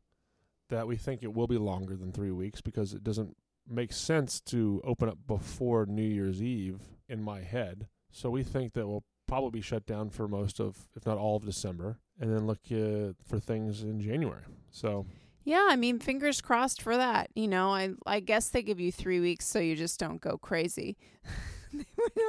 that 0.70 0.86
we 0.86 0.96
think 0.96 1.22
it 1.22 1.34
will 1.34 1.46
be 1.46 1.58
longer 1.58 1.96
than 1.96 2.12
three 2.12 2.30
weeks 2.30 2.60
because 2.60 2.92
it 2.92 3.02
doesn't 3.02 3.36
make 3.66 3.92
sense 3.92 4.40
to 4.40 4.80
open 4.84 5.08
up 5.08 5.18
before 5.26 5.84
New 5.86 6.02
Year's 6.02 6.42
Eve 6.42 6.80
in 7.08 7.22
my 7.22 7.40
head. 7.40 7.88
So 8.18 8.30
we 8.30 8.42
think 8.42 8.72
that 8.72 8.88
we'll 8.88 9.04
probably 9.28 9.50
be 9.50 9.60
shut 9.60 9.86
down 9.86 10.10
for 10.10 10.26
most 10.26 10.58
of, 10.58 10.88
if 10.96 11.06
not 11.06 11.18
all 11.18 11.36
of 11.36 11.44
December, 11.44 11.98
and 12.18 12.34
then 12.34 12.48
look 12.48 12.58
uh, 12.72 13.12
for 13.24 13.38
things 13.38 13.84
in 13.84 14.00
January. 14.00 14.42
So 14.72 15.06
Yeah, 15.44 15.68
I 15.70 15.76
mean, 15.76 16.00
fingers 16.00 16.40
crossed 16.40 16.82
for 16.82 16.96
that. 16.96 17.30
You 17.36 17.46
know, 17.46 17.70
I 17.72 17.90
I 18.06 18.18
guess 18.18 18.48
they 18.48 18.62
give 18.62 18.80
you 18.80 18.90
three 18.90 19.20
weeks 19.20 19.46
so 19.46 19.60
you 19.60 19.76
just 19.76 20.00
don't 20.00 20.20
go 20.20 20.36
crazy. 20.36 20.96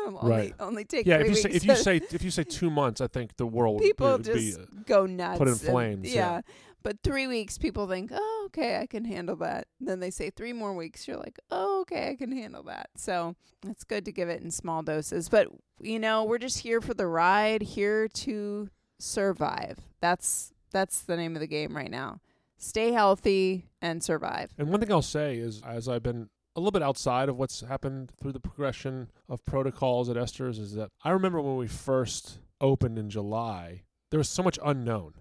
Only, 0.05 0.29
Right. 0.29 0.53
only 0.59 0.83
take 0.83 1.05
yeah, 1.07 1.19
if 1.19 1.29
you 1.29 1.35
say 1.35 1.49
if 1.49 1.65
you 1.65 1.75
say 1.75 2.01
if 2.11 2.21
you 2.23 2.29
say 2.29 2.43
two 2.43 2.69
months, 2.69 2.99
I 3.01 3.07
think 3.07 3.37
the 3.37 3.47
world 3.47 3.75
would- 3.75 3.83
people 3.87 4.11
would 4.11 4.23
be, 4.23 4.51
just 4.51 4.59
uh, 4.59 4.65
go 4.85 5.05
nuts. 5.05 5.39
Put 5.39 5.47
in 5.47 5.53
and- 5.53 5.61
flames, 5.61 6.13
yeah. 6.13 6.41
But 6.83 6.97
three 7.03 7.27
weeks, 7.27 7.57
people 7.57 7.87
think, 7.87 8.11
oh, 8.13 8.43
okay, 8.47 8.79
I 8.79 8.85
can 8.85 9.05
handle 9.05 9.35
that. 9.37 9.67
Then 9.79 9.99
they 9.99 10.09
say 10.09 10.29
three 10.29 10.53
more 10.53 10.73
weeks. 10.73 11.07
You're 11.07 11.17
like, 11.17 11.39
oh, 11.51 11.81
okay, 11.81 12.09
I 12.09 12.15
can 12.15 12.31
handle 12.31 12.63
that. 12.63 12.89
So 12.95 13.35
it's 13.67 13.83
good 13.83 14.05
to 14.05 14.11
give 14.11 14.29
it 14.29 14.41
in 14.41 14.51
small 14.51 14.81
doses. 14.81 15.29
But, 15.29 15.47
you 15.81 15.99
know, 15.99 16.23
we're 16.23 16.37
just 16.37 16.59
here 16.59 16.81
for 16.81 16.93
the 16.93 17.07
ride, 17.07 17.61
here 17.61 18.07
to 18.07 18.69
survive. 18.99 19.79
That's 20.01 20.53
that's 20.71 21.01
the 21.01 21.17
name 21.17 21.35
of 21.35 21.39
the 21.39 21.47
game 21.47 21.75
right 21.75 21.89
now. 21.89 22.21
Stay 22.57 22.91
healthy 22.91 23.65
and 23.81 24.03
survive. 24.03 24.51
And 24.57 24.69
one 24.69 24.79
thing 24.79 24.91
I'll 24.91 25.01
say 25.01 25.37
is, 25.37 25.61
as 25.65 25.87
I've 25.87 26.03
been 26.03 26.29
a 26.55 26.59
little 26.59 26.71
bit 26.71 26.83
outside 26.83 27.29
of 27.29 27.37
what's 27.37 27.61
happened 27.61 28.11
through 28.19 28.33
the 28.33 28.39
progression 28.39 29.09
of 29.27 29.43
protocols 29.45 30.09
at 30.09 30.17
Esters, 30.17 30.59
is 30.59 30.75
that 30.75 30.89
I 31.03 31.11
remember 31.11 31.41
when 31.41 31.55
we 31.55 31.67
first 31.67 32.39
opened 32.61 32.99
in 32.99 33.09
July, 33.09 33.83
there 34.11 34.17
was 34.17 34.29
so 34.29 34.43
much 34.43 34.59
unknown, 34.63 35.13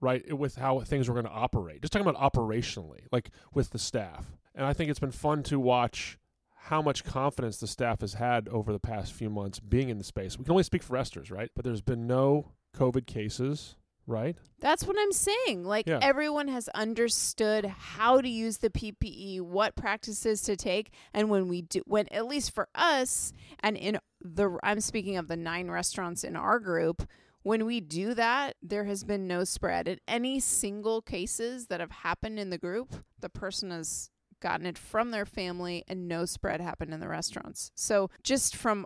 right, 0.00 0.36
with 0.36 0.56
how 0.56 0.80
things 0.80 1.08
were 1.08 1.14
going 1.14 1.26
to 1.26 1.30
operate. 1.32 1.80
Just 1.82 1.92
talking 1.92 2.06
about 2.06 2.20
operationally, 2.32 3.06
like 3.12 3.30
with 3.54 3.70
the 3.70 3.78
staff. 3.78 4.26
And 4.54 4.64
I 4.66 4.72
think 4.72 4.90
it's 4.90 4.98
been 5.00 5.10
fun 5.12 5.42
to 5.44 5.58
watch 5.60 6.18
how 6.62 6.82
much 6.82 7.04
confidence 7.04 7.58
the 7.58 7.66
staff 7.66 8.00
has 8.02 8.14
had 8.14 8.48
over 8.48 8.72
the 8.72 8.78
past 8.80 9.12
few 9.12 9.30
months 9.30 9.58
being 9.60 9.88
in 9.88 9.98
the 9.98 10.04
space. 10.04 10.38
We 10.38 10.44
can 10.44 10.50
only 10.52 10.64
speak 10.64 10.82
for 10.82 10.96
Esters, 10.96 11.30
right? 11.30 11.50
But 11.54 11.64
there's 11.64 11.80
been 11.80 12.06
no 12.06 12.52
COVID 12.76 13.06
cases, 13.06 13.76
right? 14.06 14.36
That's 14.60 14.84
what 14.84 14.96
I'm 14.98 15.12
saying. 15.12 15.64
Like 15.64 15.86
Yeah. 15.86 16.00
everyone 16.02 16.48
has 16.48 16.68
understood 16.70 17.64
how 17.66 18.20
to 18.20 18.28
use 18.28 18.58
the 18.58 18.70
PPE, 18.70 19.40
what 19.40 19.76
practices 19.76 20.42
to 20.42 20.56
take, 20.56 20.92
and 21.14 21.30
when 21.30 21.48
we 21.48 21.62
do 21.62 21.80
when 21.86 22.06
at 22.08 22.26
least 22.26 22.50
for 22.54 22.68
us 22.74 23.32
and 23.60 23.76
in 23.76 23.98
the 24.20 24.58
I'm 24.62 24.80
speaking 24.80 25.16
of 25.16 25.28
the 25.28 25.36
9 25.36 25.70
restaurants 25.70 26.24
in 26.24 26.36
our 26.36 26.58
group, 26.58 27.08
when 27.48 27.64
we 27.64 27.80
do 27.80 28.12
that, 28.12 28.56
there 28.62 28.84
has 28.84 29.04
been 29.04 29.26
no 29.26 29.42
spread. 29.42 29.88
At 29.88 30.00
any 30.06 30.38
single 30.38 31.00
cases 31.00 31.68
that 31.68 31.80
have 31.80 31.90
happened 31.90 32.38
in 32.38 32.50
the 32.50 32.58
group, 32.58 32.94
the 33.18 33.30
person 33.30 33.70
has 33.70 34.10
gotten 34.42 34.66
it 34.66 34.76
from 34.76 35.12
their 35.12 35.24
family 35.24 35.82
and 35.88 36.06
no 36.06 36.26
spread 36.26 36.60
happened 36.60 36.92
in 36.92 37.00
the 37.00 37.08
restaurants. 37.08 37.70
So 37.74 38.10
just 38.22 38.54
from 38.54 38.84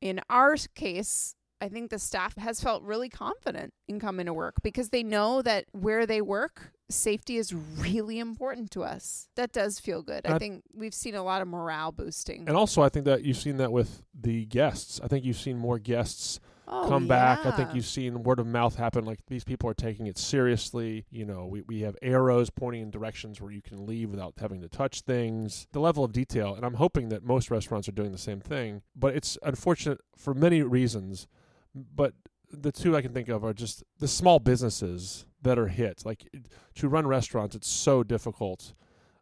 in 0.00 0.20
our 0.28 0.56
case, 0.74 1.36
I 1.60 1.68
think 1.68 1.90
the 1.90 2.00
staff 2.00 2.36
has 2.36 2.60
felt 2.60 2.82
really 2.82 3.08
confident 3.08 3.72
in 3.86 4.00
coming 4.00 4.26
to 4.26 4.34
work 4.34 4.56
because 4.64 4.88
they 4.90 5.04
know 5.04 5.40
that 5.42 5.66
where 5.70 6.04
they 6.04 6.20
work, 6.20 6.72
safety 6.90 7.36
is 7.36 7.54
really 7.54 8.18
important 8.18 8.72
to 8.72 8.82
us. 8.82 9.28
That 9.36 9.52
does 9.52 9.78
feel 9.78 10.02
good. 10.02 10.26
I 10.26 10.32
Uh, 10.32 10.38
think 10.40 10.64
we've 10.74 10.92
seen 10.92 11.14
a 11.14 11.22
lot 11.22 11.42
of 11.42 11.48
morale 11.48 11.92
boosting. 11.92 12.48
And 12.48 12.56
also, 12.56 12.82
I 12.82 12.88
think 12.88 13.04
that 13.04 13.24
you've 13.24 13.36
seen 13.36 13.58
that 13.58 13.70
with 13.70 14.02
the 14.12 14.46
guests. 14.46 15.00
I 15.00 15.06
think 15.06 15.24
you've 15.24 15.38
seen 15.38 15.56
more 15.56 15.78
guests 15.78 16.40
Oh, 16.66 16.88
come 16.88 17.06
back. 17.06 17.44
I 17.44 17.50
think 17.50 17.74
you've 17.74 17.84
seen 17.84 18.22
word 18.22 18.38
of 18.38 18.46
mouth 18.46 18.76
happen. 18.76 19.04
Like 19.04 19.20
these 19.26 19.44
people 19.44 19.68
are 19.68 19.74
taking 19.74 20.06
it 20.06 20.16
seriously. 20.16 21.04
You 21.10 21.26
know, 21.26 21.46
we, 21.46 21.62
we 21.62 21.80
have 21.82 21.96
arrows 22.00 22.48
pointing 22.50 22.82
in 22.82 22.90
directions 22.90 23.40
where 23.40 23.52
you 23.52 23.60
can 23.60 23.86
leave 23.86 24.10
without 24.10 24.34
having 24.38 24.60
to 24.62 24.68
touch 24.68 25.02
things. 25.02 25.66
The 25.72 25.80
level 25.80 26.04
of 26.04 26.12
detail, 26.12 26.54
and 26.54 26.64
I'm 26.64 26.74
hoping 26.74 27.10
that 27.10 27.22
most 27.22 27.50
restaurants 27.50 27.88
are 27.88 27.92
doing 27.92 28.12
the 28.12 28.18
same 28.18 28.40
thing. 28.40 28.82
But 28.96 29.14
it's 29.14 29.36
unfortunate 29.42 30.00
for 30.16 30.32
many 30.32 30.62
reasons. 30.62 31.26
But 31.74 32.14
the 32.50 32.72
two 32.72 32.96
I 32.96 33.02
can 33.02 33.12
think 33.12 33.28
of 33.28 33.44
are 33.44 33.52
just 33.52 33.82
the 33.98 34.08
small 34.08 34.38
businesses 34.38 35.26
that 35.42 35.58
are 35.58 35.68
hit. 35.68 36.02
Like 36.04 36.28
to 36.76 36.88
run 36.88 37.06
restaurants, 37.06 37.54
it's 37.54 37.68
so 37.68 38.02
difficult. 38.02 38.74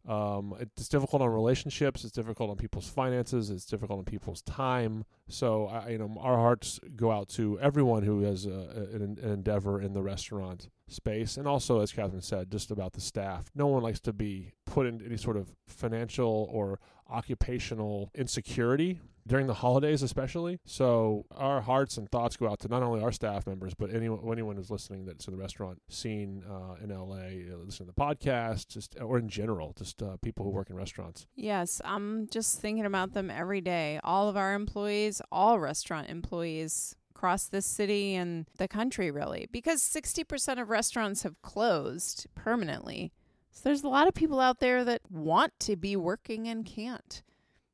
Um, 0.08 0.54
it's 0.58 0.88
difficult 0.88 1.22
on 1.22 1.28
relationships. 1.28 2.02
It's 2.02 2.12
difficult 2.12 2.50
on 2.50 2.56
people's 2.56 2.88
finances. 2.88 3.50
It's 3.50 3.64
difficult 3.64 4.00
on 4.00 4.04
people's 4.04 4.42
time. 4.42 5.04
So, 5.28 5.66
I, 5.66 5.90
you 5.90 5.98
know, 5.98 6.16
our 6.20 6.36
hearts 6.36 6.80
go 6.96 7.12
out 7.12 7.28
to 7.30 7.58
everyone 7.60 8.02
who 8.02 8.22
has 8.22 8.44
a, 8.46 8.88
an, 8.92 9.18
an 9.22 9.30
endeavor 9.30 9.80
in 9.80 9.92
the 9.92 10.02
restaurant 10.02 10.68
space, 10.88 11.36
and 11.36 11.46
also, 11.46 11.80
as 11.80 11.92
Kathryn 11.92 12.22
said, 12.22 12.50
just 12.50 12.70
about 12.70 12.92
the 12.92 13.00
staff. 13.00 13.46
No 13.54 13.66
one 13.66 13.82
likes 13.82 14.00
to 14.00 14.12
be 14.12 14.52
put 14.66 14.86
in 14.86 15.00
any 15.04 15.16
sort 15.16 15.36
of 15.36 15.54
financial 15.66 16.48
or 16.50 16.80
occupational 17.08 18.10
insecurity 18.14 19.00
during 19.26 19.46
the 19.46 19.54
holidays, 19.54 20.02
especially. 20.02 20.58
So, 20.64 21.26
our 21.36 21.60
hearts 21.60 21.96
and 21.96 22.10
thoughts 22.10 22.36
go 22.36 22.48
out 22.48 22.60
to 22.60 22.68
not 22.68 22.82
only 22.82 23.02
our 23.02 23.12
staff 23.12 23.46
members, 23.46 23.74
but 23.74 23.94
anyone 23.94 24.20
anyone 24.30 24.56
who's 24.56 24.70
listening 24.70 25.04
that's 25.04 25.26
in 25.26 25.32
the 25.32 25.40
restaurant 25.40 25.80
scene 25.88 26.44
uh, 26.48 26.82
in 26.82 26.90
LA, 26.90 27.52
uh, 27.52 27.58
listening 27.64 27.88
to 27.88 27.94
the 27.96 28.00
podcast, 28.00 28.68
just 28.68 28.96
or 29.00 29.18
in 29.18 29.28
general, 29.28 29.74
just 29.76 30.02
uh, 30.02 30.16
people 30.22 30.44
who 30.44 30.50
work 30.50 30.70
in 30.70 30.76
restaurants. 30.76 31.26
Yes, 31.34 31.80
I'm 31.84 32.28
just 32.28 32.60
thinking 32.60 32.86
about 32.86 33.12
them 33.12 33.30
every 33.30 33.60
day. 33.60 34.00
All 34.02 34.28
of 34.28 34.36
our 34.36 34.54
employees, 34.54 35.22
all 35.30 35.58
restaurant 35.58 36.08
employees 36.08 36.96
across 37.14 37.46
this 37.46 37.66
city 37.66 38.14
and 38.16 38.46
the 38.58 38.66
country, 38.66 39.10
really, 39.10 39.48
because 39.52 39.80
60% 39.80 40.60
of 40.60 40.70
restaurants 40.70 41.22
have 41.22 41.40
closed 41.40 42.26
permanently. 42.34 43.12
So 43.52 43.60
there's 43.64 43.84
a 43.84 43.88
lot 43.88 44.08
of 44.08 44.14
people 44.14 44.40
out 44.40 44.58
there 44.58 44.84
that 44.84 45.02
want 45.08 45.52
to 45.60 45.76
be 45.76 45.94
working 45.94 46.48
and 46.48 46.64
can't. 46.64 47.22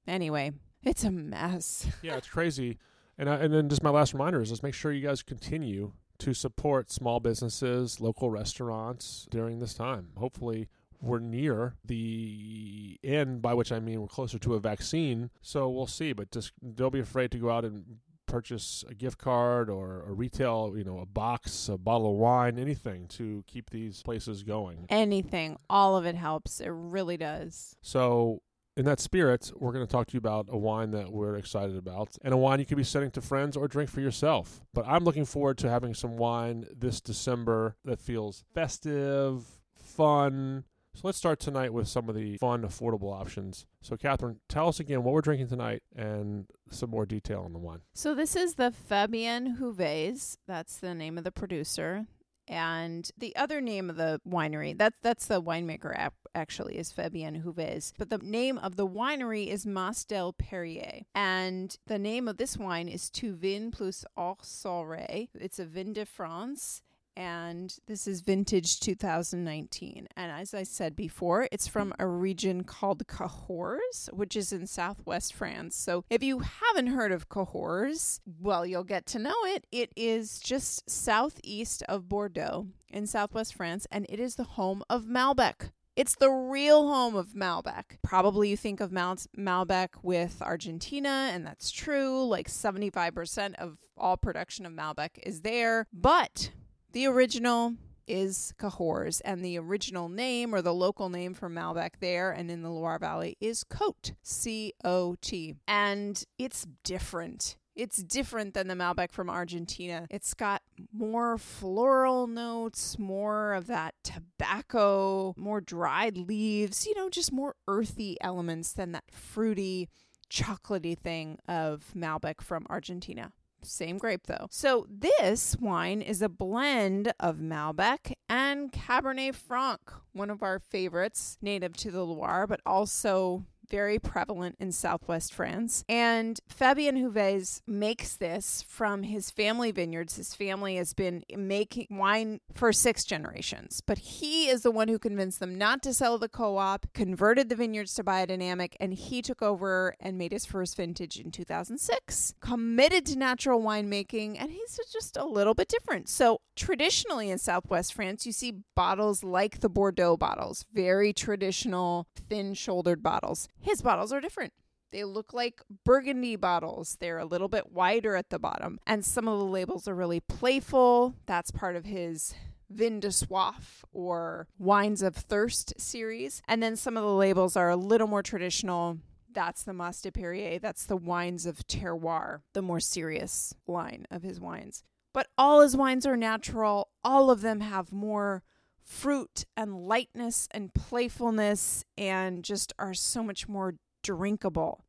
Anyway, 0.06 0.52
it's 0.84 1.04
a 1.04 1.10
mess. 1.10 1.86
yeah, 2.02 2.16
it's 2.16 2.28
crazy. 2.28 2.78
And 3.18 3.28
I, 3.28 3.36
and 3.36 3.52
then 3.52 3.68
just 3.68 3.82
my 3.82 3.90
last 3.90 4.12
reminder 4.12 4.40
is 4.40 4.50
just 4.50 4.62
make 4.62 4.74
sure 4.74 4.92
you 4.92 5.06
guys 5.06 5.22
continue 5.22 5.92
to 6.18 6.34
support 6.34 6.90
small 6.90 7.20
businesses, 7.20 8.00
local 8.00 8.30
restaurants 8.30 9.26
during 9.30 9.58
this 9.58 9.74
time. 9.74 10.10
Hopefully, 10.16 10.68
we're 11.00 11.20
near 11.20 11.74
the 11.84 12.98
end, 13.04 13.40
by 13.40 13.54
which 13.54 13.70
I 13.70 13.80
mean 13.80 14.00
we're 14.00 14.08
closer 14.08 14.38
to 14.38 14.54
a 14.54 14.60
vaccine. 14.60 15.30
So 15.40 15.68
we'll 15.68 15.86
see. 15.86 16.12
But 16.12 16.30
just 16.30 16.52
don't 16.74 16.92
be 16.92 17.00
afraid 17.00 17.30
to 17.32 17.38
go 17.38 17.50
out 17.50 17.64
and 17.64 17.98
purchase 18.26 18.84
a 18.88 18.94
gift 18.94 19.18
card 19.18 19.70
or 19.70 20.04
a 20.06 20.12
retail, 20.12 20.74
you 20.76 20.84
know, 20.84 20.98
a 20.98 21.06
box, 21.06 21.68
a 21.68 21.78
bottle 21.78 22.12
of 22.12 22.16
wine, 22.18 22.58
anything 22.58 23.06
to 23.08 23.42
keep 23.46 23.70
these 23.70 24.02
places 24.02 24.42
going. 24.42 24.86
Anything, 24.90 25.56
all 25.68 25.96
of 25.96 26.04
it 26.04 26.14
helps. 26.14 26.60
It 26.60 26.70
really 26.70 27.16
does. 27.16 27.74
So 27.80 28.42
in 28.78 28.84
that 28.84 29.00
spirit, 29.00 29.50
we're 29.56 29.72
going 29.72 29.84
to 29.84 29.90
talk 29.90 30.06
to 30.06 30.14
you 30.14 30.18
about 30.18 30.46
a 30.48 30.56
wine 30.56 30.92
that 30.92 31.10
we're 31.10 31.34
excited 31.34 31.76
about 31.76 32.16
and 32.22 32.32
a 32.32 32.36
wine 32.36 32.60
you 32.60 32.64
could 32.64 32.76
be 32.76 32.84
sending 32.84 33.10
to 33.10 33.20
friends 33.20 33.56
or 33.56 33.66
drink 33.66 33.90
for 33.90 34.00
yourself. 34.00 34.60
But 34.72 34.86
I'm 34.86 35.02
looking 35.02 35.24
forward 35.24 35.58
to 35.58 35.68
having 35.68 35.94
some 35.94 36.16
wine 36.16 36.64
this 36.74 37.00
December 37.00 37.74
that 37.84 37.98
feels 37.98 38.44
festive, 38.54 39.44
fun. 39.74 40.62
So 40.94 41.00
let's 41.02 41.18
start 41.18 41.40
tonight 41.40 41.72
with 41.72 41.88
some 41.88 42.08
of 42.08 42.14
the 42.14 42.38
fun, 42.38 42.62
affordable 42.62 43.12
options. 43.12 43.66
So, 43.82 43.96
Kathryn, 43.96 44.36
tell 44.48 44.68
us 44.68 44.78
again 44.78 45.02
what 45.02 45.12
we're 45.12 45.22
drinking 45.22 45.48
tonight 45.48 45.82
and 45.96 46.46
some 46.70 46.90
more 46.90 47.04
detail 47.04 47.42
on 47.44 47.52
the 47.52 47.58
wine. 47.58 47.80
So 47.94 48.14
this 48.14 48.36
is 48.36 48.54
the 48.54 48.70
Fabien 48.70 49.56
Jouves. 49.58 50.38
That's 50.46 50.76
the 50.76 50.94
name 50.94 51.18
of 51.18 51.24
the 51.24 51.32
producer. 51.32 52.06
And 52.48 53.10
the 53.16 53.36
other 53.36 53.60
name 53.60 53.90
of 53.90 53.96
the 53.96 54.20
winery, 54.26 54.76
that's 54.76 54.96
that's 55.02 55.26
the 55.26 55.42
winemaker 55.42 55.96
ap- 55.96 56.14
actually 56.34 56.78
is 56.78 56.92
Fabien 56.92 57.42
Jouves. 57.42 57.92
But 57.98 58.10
the 58.10 58.18
name 58.18 58.58
of 58.58 58.76
the 58.76 58.86
winery 58.86 59.48
is 59.48 59.66
Mas 59.66 60.04
del 60.04 60.32
Périé. 60.32 61.04
And 61.14 61.76
the 61.86 61.98
name 61.98 62.26
of 62.28 62.38
this 62.38 62.56
wine 62.56 62.88
is 62.88 63.10
Tu 63.10 63.34
Vin 63.34 63.70
plus 63.70 64.04
Hors 64.16 64.36
Soirée. 64.42 65.28
It's 65.34 65.58
a 65.58 65.64
Vin 65.64 65.92
de 65.92 66.06
France 66.06 66.82
and 67.18 67.76
this 67.88 68.06
is 68.06 68.20
vintage 68.20 68.78
2019. 68.78 70.06
And 70.16 70.32
as 70.32 70.54
I 70.54 70.62
said 70.62 70.94
before, 70.94 71.48
it's 71.50 71.66
from 71.66 71.92
a 71.98 72.06
region 72.06 72.62
called 72.62 73.08
Cahors, 73.08 74.08
which 74.12 74.36
is 74.36 74.52
in 74.52 74.68
southwest 74.68 75.34
France. 75.34 75.74
So 75.74 76.04
if 76.08 76.22
you 76.22 76.38
haven't 76.38 76.92
heard 76.92 77.10
of 77.10 77.28
Cahors, 77.28 78.20
well, 78.40 78.64
you'll 78.64 78.84
get 78.84 79.04
to 79.06 79.18
know 79.18 79.34
it. 79.46 79.66
It 79.72 79.92
is 79.96 80.38
just 80.38 80.88
southeast 80.88 81.82
of 81.88 82.08
Bordeaux 82.08 82.68
in 82.88 83.08
southwest 83.08 83.52
France, 83.52 83.88
and 83.90 84.06
it 84.08 84.20
is 84.20 84.36
the 84.36 84.44
home 84.44 84.84
of 84.88 85.02
Malbec. 85.02 85.72
It's 85.96 86.14
the 86.14 86.30
real 86.30 86.86
home 86.86 87.16
of 87.16 87.30
Malbec. 87.30 87.98
Probably 88.04 88.50
you 88.50 88.56
think 88.56 88.80
of 88.80 88.92
Mal- 88.92 89.16
Malbec 89.36 89.88
with 90.04 90.40
Argentina, 90.40 91.30
and 91.32 91.44
that's 91.44 91.72
true. 91.72 92.24
Like 92.24 92.46
75% 92.46 93.56
of 93.56 93.78
all 93.96 94.16
production 94.16 94.64
of 94.64 94.72
Malbec 94.72 95.18
is 95.24 95.40
there. 95.40 95.88
But 95.92 96.52
the 96.92 97.06
original 97.06 97.74
is 98.06 98.54
Cahors, 98.58 99.20
and 99.20 99.44
the 99.44 99.58
original 99.58 100.08
name 100.08 100.54
or 100.54 100.62
the 100.62 100.72
local 100.72 101.10
name 101.10 101.34
for 101.34 101.50
Malbec 101.50 101.98
there 102.00 102.30
and 102.30 102.50
in 102.50 102.62
the 102.62 102.70
Loire 102.70 102.98
Valley 102.98 103.36
is 103.40 103.64
Côt, 103.64 104.14
C 104.22 104.72
O 104.82 105.14
T. 105.20 105.54
And 105.66 106.24
it's 106.38 106.66
different. 106.84 107.56
It's 107.76 108.02
different 108.02 108.54
than 108.54 108.66
the 108.66 108.74
Malbec 108.74 109.12
from 109.12 109.30
Argentina. 109.30 110.06
It's 110.10 110.34
got 110.34 110.62
more 110.92 111.38
floral 111.38 112.26
notes, 112.26 112.98
more 112.98 113.52
of 113.52 113.68
that 113.68 113.94
tobacco, 114.02 115.34
more 115.36 115.60
dried 115.60 116.16
leaves, 116.16 116.86
you 116.86 116.94
know, 116.94 117.08
just 117.08 117.30
more 117.30 117.54
earthy 117.68 118.16
elements 118.20 118.72
than 118.72 118.92
that 118.92 119.04
fruity, 119.12 119.88
chocolatey 120.28 120.98
thing 120.98 121.38
of 121.46 121.92
Malbec 121.94 122.40
from 122.40 122.66
Argentina. 122.68 123.32
Same 123.62 123.98
grape 123.98 124.26
though. 124.26 124.46
So 124.50 124.86
this 124.88 125.56
wine 125.56 126.00
is 126.00 126.22
a 126.22 126.28
blend 126.28 127.12
of 127.18 127.36
Malbec 127.36 128.12
and 128.28 128.72
Cabernet 128.72 129.34
Franc, 129.34 129.80
one 130.12 130.30
of 130.30 130.42
our 130.42 130.58
favorites, 130.58 131.38
native 131.42 131.76
to 131.78 131.90
the 131.90 132.04
Loire, 132.04 132.46
but 132.46 132.60
also 132.64 133.44
very 133.70 133.98
prevalent 133.98 134.56
in 134.58 134.72
southwest 134.72 135.32
France. 135.34 135.84
And 135.88 136.38
Fabien 136.48 136.96
Jouves 136.96 137.62
makes 137.66 138.16
this 138.16 138.64
from 138.66 139.04
his 139.04 139.30
family 139.30 139.70
vineyards. 139.70 140.16
His 140.16 140.34
family 140.34 140.76
has 140.76 140.94
been 140.94 141.22
making 141.36 141.86
wine 141.90 142.40
for 142.54 142.72
six 142.72 143.04
generations, 143.04 143.82
but 143.84 143.98
he 143.98 144.48
is 144.48 144.62
the 144.62 144.70
one 144.70 144.88
who 144.88 144.98
convinced 144.98 145.40
them 145.40 145.56
not 145.56 145.82
to 145.82 145.94
sell 145.94 146.18
the 146.18 146.28
co 146.28 146.56
op, 146.56 146.86
converted 146.94 147.48
the 147.48 147.56
vineyards 147.56 147.94
to 147.94 148.04
biodynamic, 148.04 148.74
and 148.80 148.94
he 148.94 149.22
took 149.22 149.42
over 149.42 149.94
and 150.00 150.18
made 150.18 150.32
his 150.32 150.46
first 150.46 150.76
vintage 150.76 151.18
in 151.18 151.30
2006. 151.30 152.34
Committed 152.40 153.06
to 153.06 153.18
natural 153.18 153.60
winemaking, 153.60 154.36
and 154.38 154.50
he's 154.50 154.78
just 154.92 155.16
a 155.16 155.24
little 155.24 155.54
bit 155.54 155.68
different. 155.68 156.08
So, 156.08 156.40
traditionally 156.56 157.30
in 157.30 157.38
southwest 157.38 157.94
France, 157.94 158.26
you 158.26 158.32
see 158.32 158.62
bottles 158.74 159.22
like 159.22 159.60
the 159.60 159.68
Bordeaux 159.68 160.16
bottles, 160.16 160.64
very 160.72 161.12
traditional, 161.12 162.06
thin 162.28 162.54
shouldered 162.54 163.02
bottles. 163.02 163.48
His 163.60 163.82
bottles 163.82 164.12
are 164.12 164.20
different. 164.20 164.52
They 164.90 165.04
look 165.04 165.34
like 165.34 165.60
burgundy 165.84 166.36
bottles. 166.36 166.96
They're 167.00 167.18
a 167.18 167.24
little 167.26 167.48
bit 167.48 167.72
wider 167.72 168.16
at 168.16 168.30
the 168.30 168.38
bottom. 168.38 168.80
And 168.86 169.04
some 169.04 169.28
of 169.28 169.38
the 169.38 169.44
labels 169.44 169.86
are 169.86 169.94
really 169.94 170.20
playful. 170.20 171.14
That's 171.26 171.50
part 171.50 171.76
of 171.76 171.84
his 171.84 172.34
Vin 172.70 173.00
de 173.00 173.08
Soif 173.08 173.82
or 173.92 174.46
Wines 174.58 175.02
of 175.02 175.14
Thirst 175.14 175.78
series. 175.78 176.42
And 176.48 176.62
then 176.62 176.76
some 176.76 176.96
of 176.96 177.02
the 177.02 177.14
labels 177.14 177.56
are 177.56 177.70
a 177.70 177.76
little 177.76 178.06
more 178.06 178.22
traditional. 178.22 178.98
That's 179.30 179.62
the 179.62 179.74
Mas 179.74 180.00
de 180.00 180.10
Périé. 180.10 180.60
That's 180.60 180.86
the 180.86 180.96
Wines 180.96 181.44
of 181.44 181.66
Terroir, 181.66 182.40
the 182.54 182.62
more 182.62 182.80
serious 182.80 183.54
line 183.66 184.06
of 184.10 184.22
his 184.22 184.40
wines. 184.40 184.84
But 185.12 185.28
all 185.36 185.60
his 185.60 185.76
wines 185.76 186.06
are 186.06 186.16
natural. 186.16 186.88
All 187.04 187.30
of 187.30 187.40
them 187.40 187.60
have 187.60 187.92
more 187.92 188.42
fruit 188.88 189.44
and 189.56 189.86
lightness 189.86 190.48
and 190.50 190.72
playfulness 190.74 191.84
and 191.96 192.42
just 192.42 192.72
are 192.78 192.94
so 192.94 193.22
much 193.22 193.46
more 193.46 193.74
drinkable. 194.02 194.84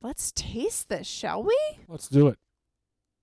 Let's 0.00 0.32
taste 0.32 0.88
this, 0.88 1.06
shall 1.06 1.42
we? 1.42 1.58
Let's 1.86 2.08
do 2.08 2.28
it. 2.28 2.38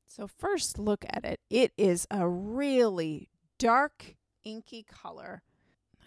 So, 0.08 0.28
first, 0.28 0.78
look 0.78 1.06
at 1.10 1.26
it. 1.26 1.40
It 1.50 1.74
is 1.78 2.06
a 2.12 2.28
really 2.28 3.30
dark, 3.58 4.16
inky 4.44 4.84
color. 4.84 5.42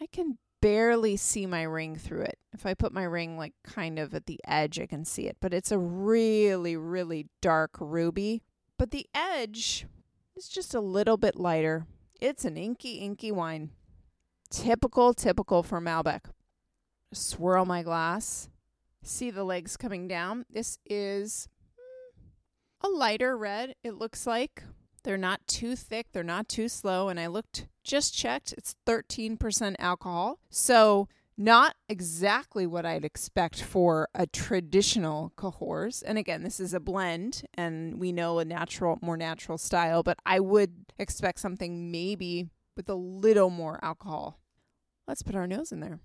I 0.01 0.07
can 0.07 0.39
barely 0.63 1.17
see 1.17 1.47
my 1.47 1.63
ring 1.63 1.97
through 1.97 2.23
it. 2.23 2.39
If 2.53 2.65
I 2.65 2.75
put 2.75 2.93
my 2.93 3.03
ring 3.03 3.37
like 3.37 3.55
kind 3.65 3.99
of 3.99 4.15
at 4.15 4.27
the 4.27 4.41
edge, 4.47 4.79
I 4.79 4.87
can 4.87 5.05
see 5.05 5.27
it, 5.27 5.37
but 5.41 5.53
it's 5.53 5.73
a 5.73 5.79
really, 5.79 6.77
really 6.77 7.27
dark 7.43 7.77
ruby. 7.81 8.43
But 8.79 8.91
the 8.93 9.07
edge 9.15 9.87
is 10.37 10.49
just 10.49 10.75
a 10.75 10.81
little 10.81 11.17
bit 11.17 11.37
lighter. 11.37 11.87
It's 12.21 12.45
an 12.45 12.57
inky, 12.57 12.95
inky 12.95 13.33
wine. 13.33 13.71
Typical, 14.51 15.15
typical 15.15 15.63
for 15.63 15.81
Malbec. 15.81 16.21
Swirl 17.13 17.65
my 17.65 17.83
glass. 17.83 18.49
See 19.03 19.31
the 19.31 19.45
legs 19.45 19.77
coming 19.77 20.09
down. 20.09 20.45
This 20.51 20.79
is 20.85 21.49
hmm, 21.77 22.87
a 22.87 22.89
lighter 22.89 23.37
red, 23.37 23.75
it 23.85 23.95
looks 23.95 24.27
like. 24.27 24.65
They're 25.05 25.17
not 25.17 25.47
too 25.47 25.77
thick, 25.77 26.09
they're 26.13 26.25
not 26.25 26.49
too 26.49 26.69
slow. 26.69 27.09
And 27.09 27.21
I 27.21 27.29
looked, 27.29 27.69
just 27.85 28.15
checked, 28.15 28.53
it's 28.59 28.75
13% 28.87 29.77
alcohol. 29.79 30.41
So, 30.51 31.09
not 31.39 31.77
exactly 31.89 32.67
what 32.67 32.87
I'd 32.87 33.05
expect 33.05 33.63
for 33.63 34.09
a 34.15 34.27
traditional 34.27 35.33
Cahors. 35.37 36.03
And 36.03 36.17
again, 36.17 36.43
this 36.43 36.59
is 36.59 36.73
a 36.73 36.81
blend, 36.81 37.43
and 37.55 38.01
we 38.01 38.11
know 38.11 38.39
a 38.39 38.45
natural, 38.45 38.99
more 39.03 39.19
natural 39.19 39.59
style, 39.59 40.03
but 40.03 40.19
I 40.25 40.41
would 40.41 40.87
expect 40.99 41.39
something 41.39 41.91
maybe 41.91 42.49
with 42.77 42.89
a 42.89 42.95
little 42.95 43.51
more 43.51 43.79
alcohol. 43.83 44.41
Let's 45.09 45.23
put 45.23 45.35
our 45.35 45.47
nose 45.47 45.73
in 45.73 45.81
there. 45.81 46.01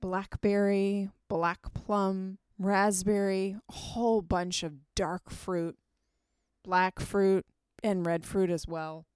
Blackberry, 0.00 1.10
black 1.28 1.74
plum, 1.74 2.38
raspberry, 2.58 3.56
a 3.68 3.72
whole 3.72 4.22
bunch 4.22 4.62
of 4.62 4.74
dark 4.94 5.30
fruit, 5.30 5.76
black 6.64 7.00
fruit, 7.00 7.44
and 7.82 8.06
red 8.06 8.24
fruit 8.24 8.50
as 8.50 8.66
well. 8.66 9.06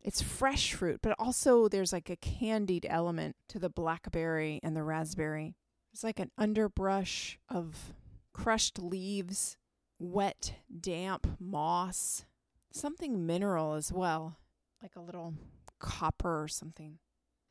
It's 0.00 0.20
fresh 0.20 0.74
fruit, 0.74 1.00
but 1.02 1.14
also 1.18 1.68
there's 1.68 1.92
like 1.92 2.10
a 2.10 2.16
candied 2.16 2.86
element 2.88 3.36
to 3.48 3.58
the 3.58 3.70
blackberry 3.70 4.60
and 4.62 4.76
the 4.76 4.82
raspberry. 4.82 5.54
It's 5.92 6.04
like 6.04 6.20
an 6.20 6.30
underbrush 6.36 7.38
of 7.48 7.94
crushed 8.34 8.78
leaves, 8.78 9.56
wet, 9.98 10.54
damp 10.80 11.38
moss, 11.40 12.26
something 12.72 13.24
mineral 13.24 13.74
as 13.74 13.92
well, 13.92 14.36
like 14.82 14.96
a 14.96 15.00
little 15.00 15.34
copper 15.80 16.42
or 16.42 16.48
something, 16.48 16.98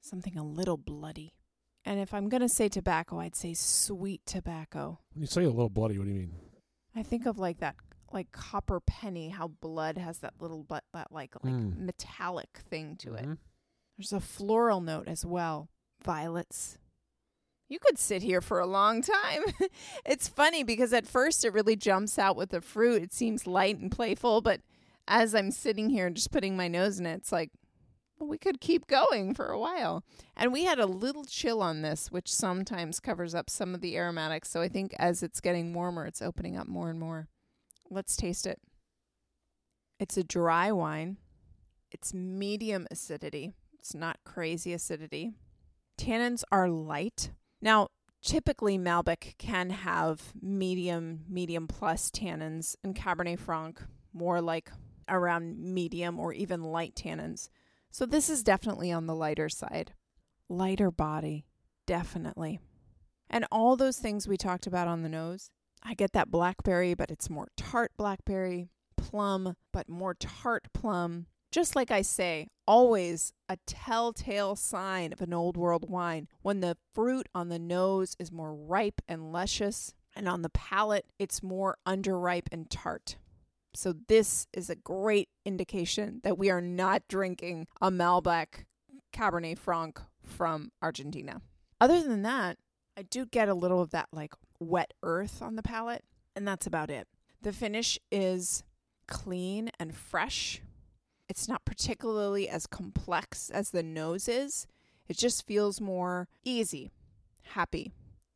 something 0.02 0.38
a 0.38 0.44
little 0.44 0.78
bloody. 0.78 1.34
And 1.86 2.00
if 2.00 2.14
I'm 2.14 2.30
going 2.30 2.42
to 2.42 2.50
say 2.50 2.70
tobacco, 2.70 3.20
I'd 3.20 3.36
say 3.36 3.54
sweet 3.54 4.22
tobacco. 4.26 5.00
When 5.14 5.22
you 5.22 5.28
say 5.28 5.44
a 5.44 5.50
little 5.50 5.70
bloody, 5.70 5.98
what 5.98 6.06
do 6.06 6.12
you 6.12 6.20
mean? 6.20 6.32
I 6.96 7.04
think 7.04 7.26
of 7.26 7.38
like 7.40 7.60
that 7.60 7.76
like 8.12 8.32
copper 8.32 8.80
penny, 8.80 9.30
how 9.30 9.48
blood 9.48 9.98
has 9.98 10.20
that 10.20 10.34
little 10.40 10.64
but 10.64 10.84
that 10.94 11.12
like 11.12 11.34
like 11.44 11.52
Mm. 11.54 11.78
metallic 11.80 12.60
thing 12.70 12.96
to 12.98 13.16
it. 13.16 13.26
Mhm. 13.26 13.38
There's 13.98 14.14
a 14.14 14.20
floral 14.20 14.82
note 14.82 15.08
as 15.08 15.26
well. 15.26 15.70
Violets. 16.04 16.78
You 17.70 17.80
could 17.80 17.98
sit 17.98 18.22
here 18.22 18.40
for 18.42 18.60
a 18.60 18.68
long 18.68 19.02
time. 19.02 19.42
it's 20.06 20.28
funny 20.28 20.64
because 20.64 20.94
at 20.94 21.08
first 21.08 21.44
it 21.44 21.54
really 21.54 21.76
jumps 21.76 22.20
out 22.20 22.36
with 22.36 22.52
the 22.52 22.62
fruit. 22.62 23.02
It 23.02 23.14
seems 23.14 23.48
light 23.48 23.80
and 23.80 23.92
playful, 23.92 24.42
but 24.42 24.62
as 25.08 25.34
I'm 25.34 25.50
sitting 25.50 25.90
here 25.90 26.06
and 26.08 26.16
just 26.16 26.32
putting 26.32 26.56
my 26.56 26.68
nose 26.68 27.00
in 27.00 27.06
it, 27.08 27.16
it's 27.16 27.32
like, 27.32 27.50
we 28.28 28.38
could 28.38 28.62
keep 28.62 28.88
going 28.88 29.34
for 29.34 29.48
a 29.48 29.60
while. 29.60 30.04
And 30.36 30.52
we 30.52 30.66
had 30.66 30.80
a 30.80 30.86
little 30.86 31.26
chill 31.26 31.62
on 31.62 31.82
this, 31.82 32.12
which 32.12 32.34
sometimes 32.34 33.00
covers 33.00 33.36
up 33.36 33.50
some 33.50 33.74
of 33.76 33.82
the 33.82 33.96
aromatics. 33.98 34.50
So 34.50 34.62
I 34.62 34.68
think 34.68 34.94
as 34.98 35.24
it's 35.24 35.40
getting 35.40 35.74
warmer, 35.74 36.06
it's 36.06 36.22
opening 36.22 36.58
up 36.58 36.68
more 36.68 36.90
and 36.90 37.00
more. 37.00 37.28
Let's 37.90 38.16
taste 38.16 38.48
it. 38.48 38.60
It's 40.00 40.18
a 40.18 40.24
dry 40.24 40.72
wine. 40.72 41.18
It's 41.92 42.14
medium 42.14 42.88
acidity. 42.90 43.54
It's 43.78 43.94
not 43.94 44.18
crazy 44.24 44.74
acidity. 44.74 45.34
Tannins 45.98 46.44
are 46.52 46.70
light. 46.70 47.32
Now, 47.62 47.90
typically 48.24 48.78
Malbec 48.78 49.38
can 49.38 49.70
have 49.70 50.34
medium, 50.42 51.26
medium 51.30 51.68
plus 51.68 52.10
tannins, 52.10 52.76
and 52.84 52.96
Cabernet 52.96 53.40
Franc 53.40 53.82
more 54.14 54.42
like 54.42 54.72
around 55.10 55.60
medium 55.60 56.20
or 56.20 56.34
even 56.34 56.64
light 56.64 56.96
tannins. 56.96 57.50
So 57.94 58.08
this 58.08 58.28
is 58.28 58.42
definitely 58.42 58.92
on 58.92 59.06
the 59.06 59.14
lighter 59.14 59.50
side. 59.50 59.94
Lighter 60.50 60.90
body, 60.90 61.46
definitely. 61.86 62.60
And 63.30 63.46
all 63.52 63.76
those 63.76 64.00
things 64.00 64.28
we 64.28 64.36
talked 64.36 64.66
about 64.66 64.88
on 64.88 65.04
the 65.04 65.10
nose, 65.10 65.52
I 65.84 65.94
get 65.94 66.12
that 66.14 66.32
blackberry, 66.32 66.96
but 66.96 67.12
it's 67.12 67.30
more 67.30 67.50
tart 67.56 67.92
blackberry, 67.96 68.72
plum, 68.98 69.56
but 69.72 69.88
more 69.88 70.16
tart 70.16 70.70
plum. 70.74 71.28
Just 71.52 71.76
like 71.76 71.92
I 71.92 72.02
say, 72.02 72.48
always 72.66 73.32
a 73.48 73.58
telltale 73.68 74.56
sign 74.56 75.14
of 75.14 75.22
an 75.22 75.32
old 75.32 75.56
world 75.56 75.88
wine 75.88 76.28
when 76.42 76.62
the 76.62 76.78
fruit 76.96 77.28
on 77.36 77.50
the 77.50 77.60
nose 77.60 78.16
is 78.18 78.32
more 78.32 78.56
ripe 78.56 79.04
and 79.08 79.32
luscious, 79.32 79.94
and 80.16 80.28
on 80.28 80.42
the 80.42 80.50
palate, 80.50 81.06
it's 81.20 81.44
more 81.44 81.78
underripe 81.86 82.48
and 82.52 82.72
tart. 82.72 83.18
So, 83.76 83.94
this 84.08 84.48
is 84.54 84.70
a 84.70 84.76
great 84.76 85.30
indication 85.46 86.22
that 86.24 86.38
we 86.38 86.50
are 86.52 86.62
not 86.62 87.08
drinking 87.08 87.68
a 87.82 87.90
Malbec 87.90 88.66
Cabernet 89.12 89.58
Franc 89.58 90.00
from 90.24 90.72
Argentina. 90.82 91.42
Other 91.82 92.02
than 92.02 92.22
that, 92.22 92.58
I 92.96 93.02
do 93.02 93.26
get 93.26 93.50
a 93.50 93.54
little 93.54 93.82
of 93.82 93.92
that 93.92 94.10
like 94.12 94.34
wet 94.60 94.94
earth 95.02 95.42
on 95.42 95.56
the 95.56 95.64
palate, 95.64 96.04
and 96.36 96.48
that's 96.48 96.68
about 96.68 96.90
it. 96.90 97.08
The 97.42 97.52
finish 97.52 98.00
is 98.12 98.64
clean 99.08 99.70
and 99.80 99.96
fresh. 99.96 100.62
It's 101.28 101.48
not 101.48 101.66
particularly 101.66 102.48
as 102.48 102.68
complex 102.68 103.50
as 103.50 103.72
the 103.72 103.84
nose 103.84 104.28
is. 104.28 104.68
It 105.08 105.18
just 105.18 105.46
feels 105.46 105.82
more 105.82 106.28
easy, 106.46 106.92
happy, 107.42 107.92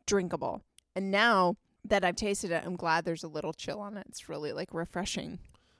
drinkable. 0.05 0.63
And 0.95 1.11
now 1.11 1.55
that 1.89 2.03
I've 2.03 2.15
tasted 2.15 2.51
it, 2.51 2.63
I'm 2.65 2.75
glad 2.75 3.05
there's 3.05 3.23
a 3.23 3.27
little 3.27 3.53
chill 3.53 3.79
on 3.79 3.97
it. 3.97 4.05
It's 4.09 4.29
really 4.29 4.51
like 4.53 4.73
refreshing. 4.73 5.39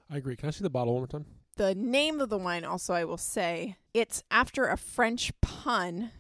I 0.10 0.18
agree. 0.18 0.36
Can 0.36 0.48
I 0.48 0.52
see 0.52 0.64
the 0.64 0.70
bottle 0.70 0.94
one 0.94 1.02
more 1.02 1.08
time? 1.08 1.26
The 1.58 1.76
name 1.76 2.22
of 2.22 2.30
the 2.30 2.38
wine, 2.38 2.64
also, 2.64 2.94
I 2.94 3.04
will 3.04 3.18
say, 3.18 3.78
it's 3.94 4.24
after 4.30 4.68
a 4.68 4.78
French 4.78 5.32
pun. 5.42 6.12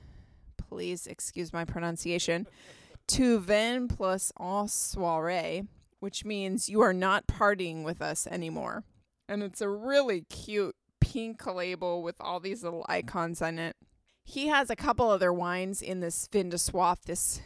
Please 0.58 1.08
excuse 1.08 1.54
my 1.54 1.64
pronunciation. 1.64 2.48
Tu 3.08 3.40
vin 3.40 3.88
plus 3.88 4.34
en 4.36 4.68
soirée, 4.68 5.66
which 6.02 6.26
means 6.26 6.68
you 6.68 6.82
are 6.82 6.92
not 6.94 7.26
partying 7.26 7.84
with 7.84 8.02
us 8.02 8.28
anymore. 8.28 8.84
And 9.30 9.42
it's 9.42 9.62
a 9.62 9.70
really 9.70 10.22
cute 10.22 10.76
pink 11.00 11.46
label 11.46 12.04
with 12.04 12.16
all 12.20 12.42
these 12.42 12.64
little 12.64 12.86
icons 12.90 13.42
on 13.42 13.60
it. 13.60 13.78
He 14.26 14.48
has 14.48 14.70
a 14.70 14.76
couple 14.76 15.10
other 15.10 15.32
wines 15.32 15.82
in 15.82 16.02
this 16.02 16.28
vin 16.30 16.50
de 16.50 16.58
soif, 16.58 17.04
this 17.04 17.40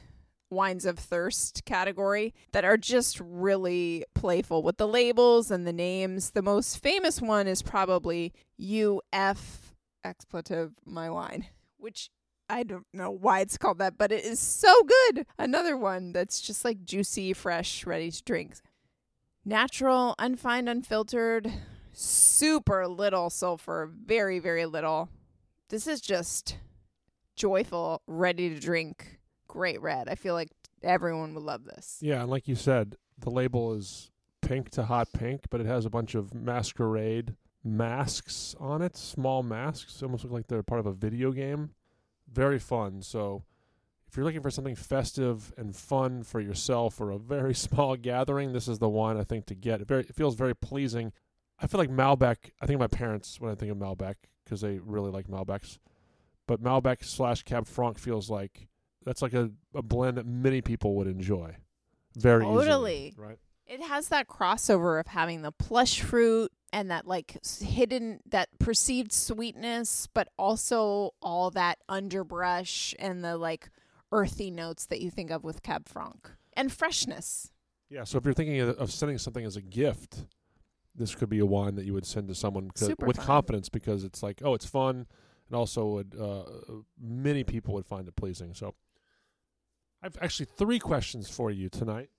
wines 0.52 0.86
of 0.86 1.00
thirst 1.00 1.64
category 1.66 2.34
that 2.52 2.66
are 2.66 2.78
just 2.78 3.20
really 3.20 4.06
playful 4.14 4.62
with 4.62 4.78
the 4.78 4.88
labels 4.88 5.50
and 5.50 5.66
the 5.66 5.74
names. 5.74 6.32
The 6.32 6.42
most 6.42 6.78
famous 6.78 7.22
one 7.22 7.48
is 7.48 7.62
probably 7.62 8.34
UF 8.62 9.76
expletive 10.04 10.74
my 10.86 11.10
wine, 11.10 11.48
which 11.78 12.10
I 12.50 12.64
don't 12.64 12.86
know 12.94 13.10
why 13.10 13.40
it's 13.40 13.58
called 13.58 13.80
that, 13.80 13.98
but 13.98 14.12
it 14.12 14.26
is 14.26 14.40
so 14.40 14.84
good. 14.84 15.26
Another 15.40 15.78
one 15.78 16.12
that's 16.12 16.42
just 16.42 16.66
like 16.66 16.84
juicy, 16.84 17.34
fresh, 17.34 17.86
ready 17.86 18.12
to 18.12 18.24
drink. 18.24 18.56
Natural, 19.46 20.16
unfined, 20.20 20.68
unfiltered, 20.68 21.52
super 21.94 22.88
little 22.88 23.30
sulfur, 23.30 23.90
very, 24.06 24.40
very 24.40 24.66
little. 24.66 25.10
This 25.70 25.88
is 25.88 26.02
just 26.02 26.58
joyful, 27.38 28.02
ready 28.06 28.50
to 28.50 28.60
drink, 28.60 29.21
great 29.52 29.82
red. 29.82 30.08
I 30.08 30.16
feel 30.16 30.34
like 30.34 30.50
everyone 30.82 31.34
would 31.34 31.44
love 31.44 31.66
this. 31.66 31.98
Yeah, 32.02 32.22
and 32.22 32.32
like 32.32 32.48
you 32.48 32.56
said, 32.56 32.96
the 33.20 33.30
label 33.30 33.74
is 33.74 34.10
pink 34.42 34.70
to 34.72 34.84
hot 34.84 35.10
pink, 35.14 35.46
but 35.50 35.60
it 35.60 35.68
has 35.68 35.86
a 35.86 35.90
bunch 35.90 36.16
of 36.16 36.34
masquerade 36.34 37.36
masks 37.64 38.56
on 38.60 38.82
it, 38.82 38.96
small 38.96 39.44
masks, 39.44 40.02
almost 40.02 40.24
look 40.24 40.34
like 40.34 40.48
they're 40.48 40.64
part 40.64 40.80
of 40.80 40.88
a 40.88 40.94
video 40.94 41.32
game. 41.32 41.72
Very 42.32 42.60
fun. 42.60 43.02
So, 43.02 43.44
if 44.08 44.16
you're 44.16 44.26
looking 44.26 44.42
for 44.42 44.50
something 44.50 44.76
festive 44.76 45.54
and 45.58 45.76
fun 45.76 46.24
for 46.24 46.40
yourself 46.40 47.00
or 47.00 47.12
a 47.12 47.18
very 47.18 47.54
small 47.68 47.96
gathering, 47.98 48.54
this 48.54 48.68
is 48.68 48.80
the 48.80 48.90
one 48.90 49.18
I 49.18 49.24
think 49.24 49.46
to 49.48 49.56
get. 49.56 49.82
It 49.82 49.88
very, 49.88 50.02
it 50.04 50.16
feels 50.16 50.36
very 50.36 50.56
pleasing. 50.56 51.12
I 51.60 51.68
feel 51.68 51.80
like 51.80 51.90
Malbec. 51.90 52.52
I 52.62 52.66
think 52.66 52.76
of 52.76 52.80
my 52.80 52.88
parents 52.88 53.40
when 53.40 53.52
I 53.52 53.56
think 53.56 53.72
of 53.72 53.78
Malbec 53.78 54.16
because 54.44 54.62
they 54.62 54.80
really 54.80 55.12
like 55.12 55.28
Malbecs. 55.28 55.78
But 56.48 56.64
Malbec 56.64 57.04
slash 57.04 57.44
Cab 57.44 57.68
Franc 57.68 58.00
feels 58.00 58.30
like 58.30 58.68
that's 59.06 59.22
like 59.22 59.34
a, 59.34 59.50
a 59.76 59.82
blend 59.82 60.18
that 60.18 60.26
many 60.26 60.62
people 60.62 60.96
would 60.96 61.08
enjoy. 61.08 61.56
Very 62.18 62.44
Totally. 62.44 63.08
easily, 63.08 63.14
right? 63.18 63.38
It 63.68 63.82
has 63.82 64.10
that 64.10 64.28
crossover 64.28 65.00
of 65.00 65.08
having 65.08 65.44
the 65.44 65.52
plush 65.52 66.02
fruit 66.02 66.52
and 66.74 66.92
that 66.92 67.08
like 67.08 67.38
hidden 67.62 68.20
that 68.26 68.50
perceived 68.60 69.14
sweetness, 69.14 70.08
but 70.14 70.28
also 70.38 71.12
all 71.22 71.52
that 71.52 71.80
underbrush 71.88 72.94
and 73.00 73.24
the 73.24 73.38
like 73.38 73.70
earthy 74.12 74.52
notes 74.52 74.86
that 74.88 75.00
you 75.02 75.10
think 75.10 75.32
of 75.32 75.44
with 75.46 75.64
Cab 75.64 75.88
Franc 75.88 76.30
and 76.54 76.72
freshness. 76.72 77.52
Yeah. 77.90 78.04
So 78.04 78.18
if 78.18 78.26
you're 78.26 78.34
thinking 78.34 78.60
of, 78.60 78.70
of 78.78 78.92
sending 78.92 79.18
something 79.18 79.46
as 79.46 79.56
a 79.56 79.62
gift, 79.62 80.26
this 80.94 81.16
could 81.16 81.30
be 81.30 81.40
a 81.40 81.46
wine 81.46 81.76
that 81.76 81.86
you 81.86 81.94
would 81.94 82.06
send 82.06 82.28
to 82.28 82.36
someone 82.36 82.70
'cause- 82.72 82.88
Super 82.90 83.06
with 83.06 83.18
fun. 83.18 83.26
confidence 83.26 83.70
because 83.70 84.04
it's 84.04 84.22
like, 84.22 84.42
oh, 84.44 84.54
it's 84.54 84.66
fun, 84.66 85.08
and 85.48 85.56
also 85.56 85.86
would 85.88 86.16
uh, 86.20 86.44
many 87.00 87.46
people 87.46 87.74
would 87.76 87.86
find 87.86 88.06
it 88.10 88.16
pleasing. 88.18 88.54
So 88.54 88.76
I've 90.04 90.18
actually 90.22 90.48
three 90.58 90.80
questions 90.80 91.30
for 91.30 91.52
you 91.52 91.70
tonight. 91.70 92.10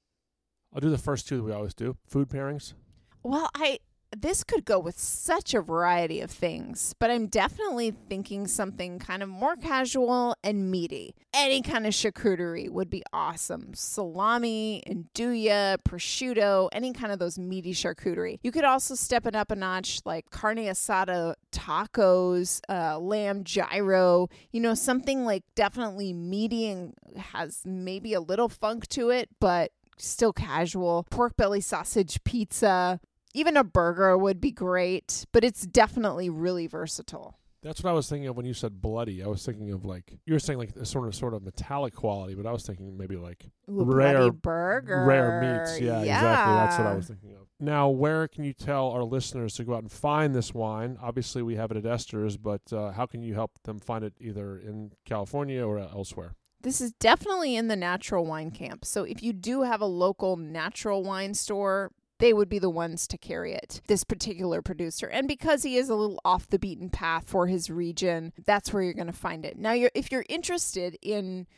I'll 0.72 0.80
do 0.80 0.90
the 0.90 0.98
first 0.98 1.26
two 1.28 1.38
that 1.38 1.42
we 1.42 1.52
always 1.52 1.74
do: 1.74 1.96
food 2.06 2.28
pairings. 2.28 2.74
Well, 3.22 3.50
I 3.54 3.78
this 4.16 4.44
could 4.44 4.64
go 4.64 4.78
with 4.78 4.98
such 4.98 5.54
a 5.54 5.60
variety 5.60 6.20
of 6.20 6.30
things, 6.30 6.94
but 6.98 7.10
I'm 7.10 7.26
definitely 7.26 7.92
thinking 8.08 8.46
something 8.46 8.98
kind 8.98 9.22
of 9.22 9.28
more 9.28 9.56
casual 9.56 10.36
and 10.44 10.70
meaty. 10.70 11.14
Any 11.34 11.62
kind 11.62 11.86
of 11.86 11.94
charcuterie 11.94 12.68
would 12.68 12.90
be 12.90 13.02
awesome. 13.12 13.72
Salami, 13.74 14.82
andouille, 14.86 15.78
prosciutto, 15.78 16.68
any 16.72 16.92
kind 16.92 17.12
of 17.12 17.18
those 17.18 17.38
meaty 17.38 17.72
charcuterie. 17.72 18.38
You 18.42 18.52
could 18.52 18.64
also 18.64 18.94
step 18.94 19.26
it 19.26 19.34
up 19.34 19.50
a 19.50 19.56
notch 19.56 20.00
like 20.04 20.30
carne 20.30 20.58
asada 20.58 21.34
tacos, 21.50 22.60
uh, 22.68 22.98
lamb 22.98 23.44
gyro, 23.44 24.28
you 24.50 24.60
know, 24.60 24.74
something 24.74 25.24
like 25.24 25.44
definitely 25.54 26.12
meaty 26.12 26.68
and 26.68 26.94
has 27.16 27.62
maybe 27.64 28.12
a 28.12 28.20
little 28.20 28.48
funk 28.48 28.86
to 28.88 29.10
it, 29.10 29.30
but 29.40 29.72
still 29.96 30.32
casual. 30.32 31.06
Pork 31.10 31.36
belly 31.36 31.60
sausage 31.60 32.22
pizza, 32.24 33.00
even 33.34 33.56
a 33.56 33.64
burger 33.64 34.16
would 34.16 34.40
be 34.40 34.50
great, 34.50 35.26
but 35.32 35.44
it's 35.44 35.66
definitely 35.66 36.28
really 36.30 36.66
versatile. 36.66 37.38
That's 37.62 37.84
what 37.84 37.90
I 37.90 37.92
was 37.92 38.08
thinking 38.08 38.26
of 38.26 38.36
when 38.36 38.44
you 38.44 38.54
said 38.54 38.82
bloody. 38.82 39.22
I 39.22 39.28
was 39.28 39.46
thinking 39.46 39.70
of 39.70 39.84
like 39.84 40.18
you 40.26 40.32
were 40.32 40.40
saying 40.40 40.58
like 40.58 40.74
a 40.74 40.84
sort 40.84 41.06
of 41.06 41.14
sort 41.14 41.32
of 41.32 41.44
metallic 41.44 41.94
quality, 41.94 42.34
but 42.34 42.44
I 42.44 42.50
was 42.50 42.64
thinking 42.66 42.96
maybe 42.98 43.16
like 43.16 43.46
Ooh, 43.70 43.84
Rare- 43.84 44.32
burger. 44.32 45.04
rare 45.06 45.40
meats. 45.40 45.80
Yeah, 45.80 46.00
exactly. 46.00 46.54
That's 46.54 46.78
what 46.78 46.86
I 46.88 46.94
was 46.96 47.06
thinking 47.06 47.34
of. 47.34 47.46
Now, 47.60 47.88
where 47.88 48.26
can 48.26 48.42
you 48.42 48.52
tell 48.52 48.90
our 48.90 49.04
listeners 49.04 49.54
to 49.54 49.64
go 49.64 49.74
out 49.74 49.82
and 49.82 49.92
find 49.92 50.34
this 50.34 50.52
wine? 50.52 50.98
Obviously, 51.00 51.42
we 51.42 51.54
have 51.54 51.70
it 51.70 51.76
at 51.76 51.84
Esters, 51.84 52.36
but 52.40 52.62
uh, 52.72 52.90
how 52.90 53.06
can 53.06 53.22
you 53.22 53.34
help 53.34 53.52
them 53.62 53.78
find 53.78 54.02
it 54.02 54.14
either 54.20 54.58
in 54.58 54.90
California 55.04 55.64
or 55.64 55.78
elsewhere? 55.78 56.34
This 56.62 56.80
is 56.80 56.90
definitely 56.94 57.54
in 57.54 57.68
the 57.68 57.76
natural 57.76 58.24
wine 58.26 58.50
camp. 58.50 58.84
So 58.84 59.04
if 59.04 59.22
you 59.22 59.32
do 59.32 59.62
have 59.62 59.80
a 59.80 59.86
local 59.86 60.36
natural 60.36 61.04
wine 61.04 61.34
store, 61.34 61.92
they 62.22 62.32
would 62.32 62.48
be 62.48 62.60
the 62.60 62.70
ones 62.70 63.08
to 63.08 63.18
carry 63.18 63.52
it, 63.52 63.80
this 63.88 64.04
particular 64.04 64.62
producer. 64.62 65.08
And 65.08 65.26
because 65.26 65.64
he 65.64 65.76
is 65.76 65.90
a 65.90 65.96
little 65.96 66.20
off 66.24 66.46
the 66.46 66.58
beaten 66.58 66.88
path 66.88 67.28
for 67.28 67.48
his 67.48 67.68
region, 67.68 68.32
that's 68.46 68.72
where 68.72 68.80
you're 68.80 68.94
going 68.94 69.08
to 69.08 69.12
find 69.12 69.44
it. 69.44 69.58
Now, 69.58 69.72
you're, 69.72 69.90
if 69.92 70.12
you're 70.12 70.24
interested 70.28 70.96
in 71.02 71.48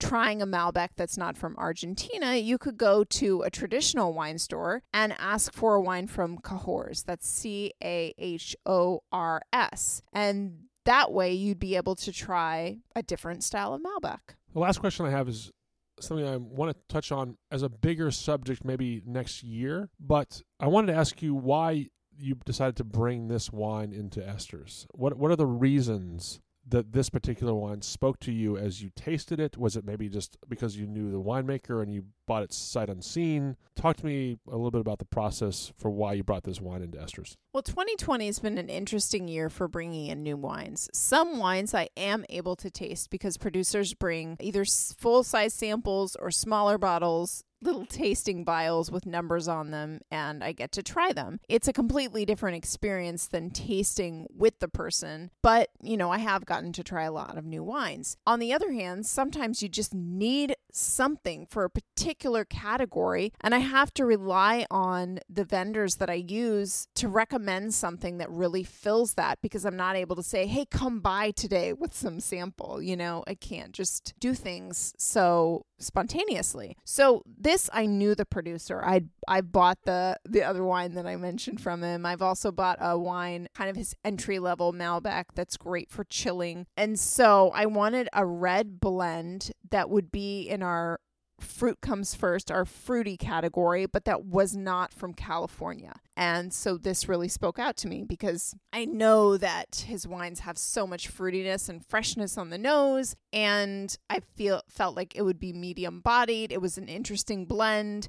trying 0.00 0.40
a 0.40 0.46
Malbec 0.46 0.88
that's 0.96 1.18
not 1.18 1.36
from 1.36 1.54
Argentina, 1.58 2.36
you 2.36 2.56
could 2.56 2.78
go 2.78 3.04
to 3.04 3.42
a 3.42 3.50
traditional 3.50 4.14
wine 4.14 4.38
store 4.38 4.82
and 4.94 5.14
ask 5.18 5.52
for 5.52 5.74
a 5.74 5.82
wine 5.82 6.06
from 6.06 6.38
Cahors. 6.38 7.02
That's 7.02 7.28
C 7.28 7.74
A 7.84 8.14
H 8.16 8.56
O 8.64 9.02
R 9.12 9.42
S. 9.52 10.00
And 10.14 10.68
that 10.86 11.12
way 11.12 11.34
you'd 11.34 11.58
be 11.58 11.76
able 11.76 11.96
to 11.96 12.10
try 12.10 12.78
a 12.96 13.02
different 13.02 13.44
style 13.44 13.74
of 13.74 13.82
Malbec. 13.82 14.36
The 14.54 14.60
last 14.60 14.78
question 14.78 15.04
I 15.04 15.10
have 15.10 15.28
is 15.28 15.52
something 16.00 16.26
I 16.26 16.36
want 16.36 16.72
to 16.72 16.92
touch 16.92 17.12
on 17.12 17.36
as 17.50 17.62
a 17.62 17.68
bigger 17.68 18.10
subject 18.10 18.64
maybe 18.64 19.02
next 19.06 19.42
year, 19.42 19.90
but 20.00 20.42
I 20.60 20.66
wanted 20.66 20.92
to 20.92 20.98
ask 20.98 21.22
you 21.22 21.34
why 21.34 21.88
you 22.16 22.36
decided 22.44 22.76
to 22.76 22.84
bring 22.84 23.28
this 23.28 23.52
wine 23.52 23.92
into 23.92 24.20
Esters. 24.20 24.86
What 24.92 25.16
what 25.16 25.30
are 25.30 25.36
the 25.36 25.46
reasons 25.46 26.40
that 26.66 26.92
this 26.92 27.10
particular 27.10 27.54
wine 27.54 27.82
spoke 27.82 28.18
to 28.20 28.32
you 28.32 28.56
as 28.56 28.82
you 28.82 28.90
tasted 28.94 29.40
it? 29.40 29.56
Was 29.56 29.76
it 29.76 29.84
maybe 29.84 30.08
just 30.08 30.36
because 30.48 30.76
you 30.76 30.86
knew 30.86 31.10
the 31.10 31.20
winemaker 31.20 31.82
and 31.82 31.92
you 31.92 32.04
bought 32.26 32.42
it 32.42 32.52
sight 32.52 32.88
unseen? 32.88 33.56
Talk 33.76 33.96
to 33.98 34.06
me 34.06 34.38
a 34.48 34.56
little 34.56 34.70
bit 34.70 34.80
about 34.80 34.98
the 34.98 35.04
process 35.04 35.72
for 35.76 35.90
why 35.90 36.14
you 36.14 36.24
brought 36.24 36.44
this 36.44 36.60
wine 36.60 36.82
into 36.82 36.98
Esters. 36.98 37.36
Well, 37.52 37.62
2020 37.62 38.26
has 38.26 38.38
been 38.38 38.58
an 38.58 38.68
interesting 38.68 39.28
year 39.28 39.50
for 39.50 39.68
bringing 39.68 40.06
in 40.06 40.22
new 40.22 40.36
wines. 40.36 40.88
Some 40.92 41.38
wines 41.38 41.74
I 41.74 41.88
am 41.96 42.24
able 42.28 42.56
to 42.56 42.70
taste 42.70 43.10
because 43.10 43.36
producers 43.36 43.94
bring 43.94 44.36
either 44.40 44.64
full 44.64 45.22
size 45.22 45.54
samples 45.54 46.16
or 46.16 46.30
smaller 46.30 46.78
bottles 46.78 47.44
little 47.64 47.86
tasting 47.86 48.44
vials 48.44 48.90
with 48.90 49.06
numbers 49.06 49.48
on 49.48 49.70
them 49.70 50.00
and 50.10 50.44
I 50.44 50.52
get 50.52 50.72
to 50.72 50.82
try 50.82 51.12
them. 51.12 51.40
It's 51.48 51.68
a 51.68 51.72
completely 51.72 52.24
different 52.24 52.56
experience 52.56 53.26
than 53.26 53.50
tasting 53.50 54.26
with 54.36 54.58
the 54.60 54.68
person, 54.68 55.30
but 55.42 55.70
you 55.82 55.96
know, 55.96 56.10
I 56.10 56.18
have 56.18 56.46
gotten 56.46 56.72
to 56.74 56.84
try 56.84 57.04
a 57.04 57.12
lot 57.12 57.38
of 57.38 57.44
new 57.44 57.62
wines. 57.62 58.16
On 58.26 58.38
the 58.38 58.52
other 58.52 58.72
hand, 58.72 59.06
sometimes 59.06 59.62
you 59.62 59.68
just 59.68 59.94
need 59.94 60.56
something 60.76 61.46
for 61.46 61.64
a 61.64 61.70
particular 61.70 62.44
category 62.44 63.32
and 63.40 63.54
I 63.54 63.58
have 63.58 63.92
to 63.94 64.04
rely 64.04 64.66
on 64.70 65.20
the 65.28 65.44
vendors 65.44 65.96
that 65.96 66.10
I 66.10 66.14
use 66.14 66.88
to 66.96 67.08
recommend 67.08 67.74
something 67.74 68.18
that 68.18 68.30
really 68.30 68.64
fills 68.64 69.14
that 69.14 69.40
because 69.40 69.64
I'm 69.64 69.76
not 69.76 69.96
able 69.96 70.16
to 70.16 70.22
say, 70.22 70.46
"Hey, 70.46 70.66
come 70.66 71.00
by 71.00 71.30
today 71.30 71.72
with 71.84 71.94
some 71.94 72.20
sample." 72.20 72.82
You 72.82 72.96
know, 72.96 73.24
I 73.26 73.34
can't 73.34 73.72
just 73.72 74.14
do 74.18 74.34
things 74.34 74.94
so 74.98 75.66
spontaneously. 75.78 76.76
So 76.84 77.22
this 77.26 77.70
I 77.72 77.86
knew 77.86 78.14
the 78.14 78.24
producer. 78.24 78.82
I 78.84 79.04
I 79.28 79.40
bought 79.40 79.78
the 79.84 80.18
the 80.24 80.42
other 80.42 80.64
wine 80.64 80.94
that 80.94 81.06
I 81.06 81.16
mentioned 81.16 81.60
from 81.60 81.82
him. 81.82 82.06
I've 82.06 82.22
also 82.22 82.50
bought 82.50 82.78
a 82.80 82.98
wine 82.98 83.48
kind 83.54 83.70
of 83.70 83.76
his 83.76 83.94
entry 84.04 84.38
level 84.38 84.72
Malbec 84.72 85.26
that's 85.34 85.56
great 85.56 85.90
for 85.90 86.04
chilling. 86.04 86.66
And 86.76 86.98
so 86.98 87.50
I 87.54 87.66
wanted 87.66 88.08
a 88.12 88.24
red 88.26 88.80
blend 88.80 89.52
that 89.70 89.90
would 89.90 90.10
be 90.10 90.48
in 90.48 90.62
our 90.64 90.98
fruit 91.40 91.80
comes 91.80 92.14
first, 92.14 92.50
our 92.50 92.64
fruity 92.64 93.16
category, 93.16 93.86
but 93.86 94.04
that 94.04 94.24
was 94.24 94.56
not 94.56 94.92
from 94.92 95.12
California. 95.12 95.94
And 96.16 96.52
so 96.52 96.76
this 96.76 97.08
really 97.08 97.28
spoke 97.28 97.58
out 97.58 97.76
to 97.78 97.88
me 97.88 98.04
because 98.04 98.54
I 98.72 98.84
know 98.84 99.36
that 99.36 99.84
his 99.86 100.06
wines 100.06 100.40
have 100.40 100.58
so 100.58 100.86
much 100.86 101.12
fruitiness 101.12 101.68
and 101.68 101.84
freshness 101.84 102.38
on 102.38 102.50
the 102.50 102.58
nose 102.58 103.16
and 103.32 103.96
I 104.08 104.20
feel 104.36 104.62
felt 104.68 104.96
like 104.96 105.16
it 105.16 105.22
would 105.22 105.40
be 105.40 105.52
medium 105.52 106.00
bodied. 106.00 106.52
It 106.52 106.60
was 106.60 106.78
an 106.78 106.88
interesting 106.88 107.46
blend 107.46 108.08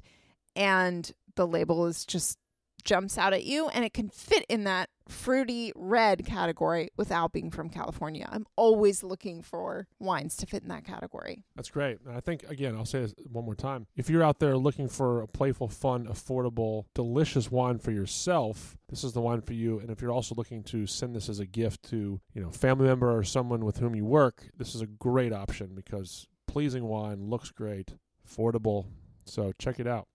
and 0.54 1.10
the 1.34 1.46
label 1.46 1.86
is 1.86 2.04
just 2.04 2.38
jumps 2.86 3.18
out 3.18 3.34
at 3.34 3.44
you 3.44 3.68
and 3.68 3.84
it 3.84 3.92
can 3.92 4.08
fit 4.08 4.46
in 4.48 4.64
that 4.64 4.88
fruity 5.08 5.72
red 5.76 6.24
category 6.24 6.88
without 6.96 7.32
being 7.32 7.50
from 7.50 7.68
California. 7.68 8.26
I'm 8.30 8.46
always 8.56 9.02
looking 9.02 9.42
for 9.42 9.86
wines 9.98 10.36
to 10.38 10.46
fit 10.46 10.62
in 10.62 10.68
that 10.68 10.84
category. 10.84 11.44
That's 11.54 11.70
great. 11.70 11.98
And 12.06 12.16
I 12.16 12.20
think, 12.20 12.44
again, 12.48 12.74
I'll 12.74 12.86
say 12.86 13.00
this 13.00 13.14
one 13.30 13.44
more 13.44 13.54
time. 13.54 13.86
If 13.96 14.08
you're 14.08 14.22
out 14.22 14.38
there 14.38 14.56
looking 14.56 14.88
for 14.88 15.22
a 15.22 15.28
playful, 15.28 15.68
fun, 15.68 16.06
affordable, 16.06 16.84
delicious 16.94 17.50
wine 17.50 17.78
for 17.78 17.90
yourself, 17.90 18.76
this 18.88 19.04
is 19.04 19.12
the 19.12 19.20
wine 19.20 19.42
for 19.42 19.52
you. 19.52 19.78
And 19.78 19.90
if 19.90 20.00
you're 20.00 20.12
also 20.12 20.34
looking 20.34 20.62
to 20.64 20.86
send 20.86 21.14
this 21.14 21.28
as 21.28 21.40
a 21.40 21.46
gift 21.46 21.82
to, 21.90 22.20
you 22.34 22.42
know, 22.42 22.50
family 22.50 22.86
member 22.86 23.14
or 23.14 23.22
someone 23.22 23.64
with 23.64 23.78
whom 23.78 23.94
you 23.94 24.04
work, 24.04 24.48
this 24.56 24.74
is 24.74 24.80
a 24.80 24.86
great 24.86 25.32
option 25.32 25.72
because 25.74 26.26
pleasing 26.46 26.84
wine 26.84 27.28
looks 27.28 27.50
great, 27.50 27.94
affordable. 28.26 28.86
So 29.24 29.52
check 29.58 29.80
it 29.80 29.86
out. 29.86 30.06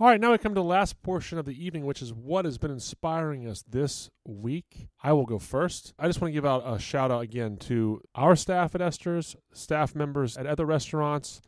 All 0.00 0.06
right, 0.06 0.18
now 0.18 0.32
we 0.32 0.38
come 0.38 0.54
to 0.54 0.60
the 0.62 0.64
last 0.64 1.02
portion 1.02 1.36
of 1.36 1.44
the 1.44 1.62
evening, 1.62 1.84
which 1.84 2.00
is 2.00 2.10
what 2.10 2.46
has 2.46 2.56
been 2.56 2.70
inspiring 2.70 3.46
us 3.46 3.62
this 3.68 4.08
week. 4.24 4.88
I 5.02 5.12
will 5.12 5.26
go 5.26 5.38
first. 5.38 5.92
I 5.98 6.06
just 6.06 6.22
want 6.22 6.30
to 6.30 6.32
give 6.32 6.46
out 6.46 6.62
a 6.64 6.78
shout 6.78 7.10
out 7.10 7.20
again 7.20 7.58
to 7.58 8.00
our 8.14 8.34
staff 8.34 8.74
at 8.74 8.80
Esters, 8.80 9.36
staff 9.52 9.94
members 9.94 10.38
at 10.38 10.46
other 10.46 10.64
restaurants. 10.64 11.42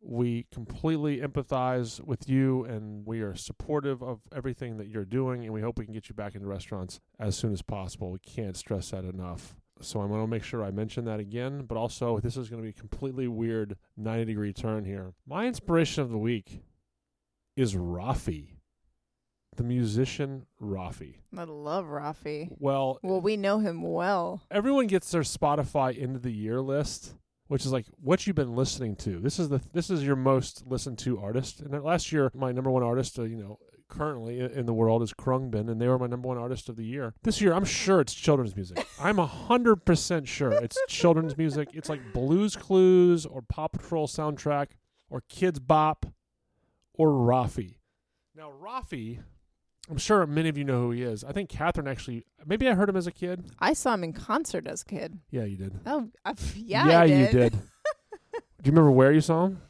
We 0.00 0.46
completely 0.52 1.18
empathize 1.18 2.04
with 2.04 2.28
you 2.28 2.64
and 2.64 3.06
we 3.06 3.20
are 3.20 3.36
supportive 3.36 4.02
of 4.02 4.22
everything 4.34 4.78
that 4.78 4.88
you're 4.88 5.04
doing, 5.04 5.44
and 5.44 5.54
we 5.54 5.60
hope 5.60 5.78
we 5.78 5.84
can 5.84 5.94
get 5.94 6.08
you 6.08 6.16
back 6.16 6.34
into 6.34 6.48
restaurants 6.48 6.98
as 7.20 7.36
soon 7.36 7.52
as 7.52 7.62
possible. 7.62 8.10
We 8.10 8.18
can't 8.18 8.56
stress 8.56 8.90
that 8.90 9.04
enough. 9.04 9.54
So 9.80 10.00
I'm 10.00 10.08
going 10.08 10.20
to 10.20 10.26
make 10.26 10.42
sure 10.42 10.64
I 10.64 10.72
mention 10.72 11.04
that 11.04 11.20
again, 11.20 11.62
but 11.62 11.78
also 11.78 12.18
this 12.18 12.36
is 12.36 12.48
going 12.48 12.60
to 12.60 12.64
be 12.64 12.76
a 12.76 12.80
completely 12.80 13.28
weird 13.28 13.76
90 13.96 14.24
degree 14.24 14.52
turn 14.52 14.84
here. 14.84 15.12
My 15.28 15.46
inspiration 15.46 16.02
of 16.02 16.10
the 16.10 16.18
week 16.18 16.64
is 17.58 17.74
Raffi, 17.74 18.50
the 19.56 19.64
musician 19.64 20.46
Raffi. 20.62 21.16
I 21.36 21.44
love 21.44 21.86
Raffi. 21.86 22.48
Well, 22.58 23.00
Well, 23.02 23.20
we 23.20 23.36
know 23.36 23.58
him 23.58 23.82
well. 23.82 24.42
everyone 24.50 24.86
gets 24.86 25.10
their 25.10 25.22
Spotify 25.22 26.00
end 26.00 26.14
of 26.16 26.22
the 26.22 26.32
year 26.32 26.60
list, 26.60 27.14
which 27.48 27.66
is 27.66 27.72
like 27.72 27.86
what 28.00 28.26
you've 28.26 28.36
been 28.36 28.54
listening 28.54 28.94
to. 28.96 29.18
This 29.18 29.38
is 29.38 29.48
the 29.48 29.60
this 29.72 29.90
is 29.90 30.04
your 30.04 30.16
most 30.16 30.64
listened 30.66 30.98
to 31.00 31.18
artist. 31.18 31.60
And 31.60 31.82
last 31.82 32.12
year, 32.12 32.30
my 32.34 32.52
number 32.52 32.70
one 32.70 32.82
artist, 32.84 33.18
uh, 33.18 33.22
you 33.24 33.36
know, 33.36 33.58
currently 33.88 34.38
in 34.38 34.66
the 34.66 34.74
world 34.74 35.02
is 35.02 35.12
Khruangbin, 35.12 35.68
and 35.68 35.80
they 35.80 35.88
were 35.88 35.98
my 35.98 36.06
number 36.06 36.28
one 36.28 36.38
artist 36.38 36.68
of 36.68 36.76
the 36.76 36.84
year. 36.84 37.14
This 37.24 37.40
year, 37.40 37.54
I'm 37.54 37.64
sure 37.64 38.00
it's 38.00 38.14
children's 38.14 38.54
music. 38.54 38.86
I'm 39.00 39.18
a 39.18 39.26
hundred 39.26 39.84
percent 39.84 40.28
sure 40.28 40.52
it's 40.52 40.78
children's 40.88 41.36
music. 41.36 41.70
It's 41.72 41.88
like 41.88 42.12
Blues 42.12 42.54
Clues 42.54 43.26
or 43.26 43.42
Paw 43.42 43.66
Patrol 43.66 44.06
soundtrack 44.06 44.68
or 45.10 45.22
Kidz 45.28 45.58
Bop 45.66 46.06
or 46.98 47.08
Raffi. 47.08 47.76
Now, 48.34 48.52
Raffi, 48.62 49.20
I'm 49.90 49.96
sure 49.96 50.26
many 50.26 50.50
of 50.50 50.58
you 50.58 50.64
know 50.64 50.82
who 50.82 50.90
he 50.90 51.02
is. 51.02 51.24
I 51.24 51.32
think 51.32 51.48
Kathryn 51.48 51.90
actually, 51.90 52.24
maybe 52.44 52.68
I 52.68 52.74
heard 52.74 52.88
him 52.88 52.96
as 52.96 53.06
a 53.06 53.12
kid. 53.12 53.46
I 53.58 53.72
saw 53.72 53.94
him 53.94 54.04
in 54.04 54.12
concert 54.12 54.66
as 54.66 54.82
a 54.82 54.84
kid. 54.84 55.18
Yeah, 55.30 55.44
you 55.44 55.56
did. 55.56 55.80
Oh, 55.86 56.08
yeah, 56.56 56.86
yeah 56.86 57.06
did. 57.06 57.18
you 57.18 57.40
did. 57.40 57.52
Do 57.52 58.64
you 58.64 58.72
remember 58.72 58.90
where 58.90 59.12
you 59.12 59.20
saw 59.20 59.46
him? 59.46 59.62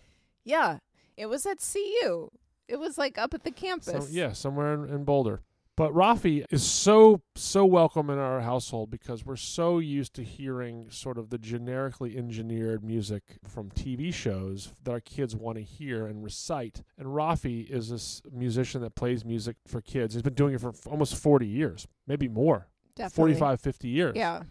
Yeah, 0.44 0.78
it 1.16 1.26
was 1.26 1.46
at 1.46 1.58
CU. 1.60 2.30
It 2.66 2.80
was 2.80 2.98
like 2.98 3.18
up 3.18 3.34
at 3.34 3.44
the 3.44 3.50
campus. 3.50 4.06
Some, 4.06 4.06
yeah, 4.10 4.32
somewhere 4.32 4.74
in, 4.74 4.90
in 4.90 5.04
Boulder. 5.04 5.42
But 5.78 5.94
Raffi 5.94 6.44
is 6.50 6.64
so 6.64 7.22
so 7.36 7.64
welcome 7.64 8.10
in 8.10 8.18
our 8.18 8.40
household 8.40 8.90
because 8.90 9.24
we're 9.24 9.36
so 9.36 9.78
used 9.78 10.12
to 10.14 10.24
hearing 10.24 10.90
sort 10.90 11.16
of 11.18 11.30
the 11.30 11.38
generically 11.38 12.18
engineered 12.18 12.82
music 12.82 13.22
from 13.46 13.70
TV 13.70 14.12
shows 14.12 14.72
that 14.82 14.90
our 14.90 14.98
kids 14.98 15.36
want 15.36 15.56
to 15.56 15.62
hear 15.62 16.04
and 16.04 16.24
recite. 16.24 16.82
And 16.98 17.06
Raffi 17.06 17.70
is 17.70 17.90
this 17.90 18.22
musician 18.32 18.80
that 18.80 18.96
plays 18.96 19.24
music 19.24 19.54
for 19.68 19.80
kids. 19.80 20.14
He's 20.14 20.22
been 20.24 20.34
doing 20.34 20.54
it 20.54 20.60
for 20.60 20.74
almost 20.90 21.14
40 21.14 21.46
years, 21.46 21.86
maybe 22.08 22.26
more. 22.26 22.66
Definitely. 22.96 23.34
45 23.34 23.60
50 23.60 23.88
years. 23.88 24.16
Yeah. 24.16 24.42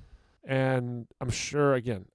And 0.45 1.07
I'm 1.19 1.29
sure 1.29 1.73
again 1.73 2.05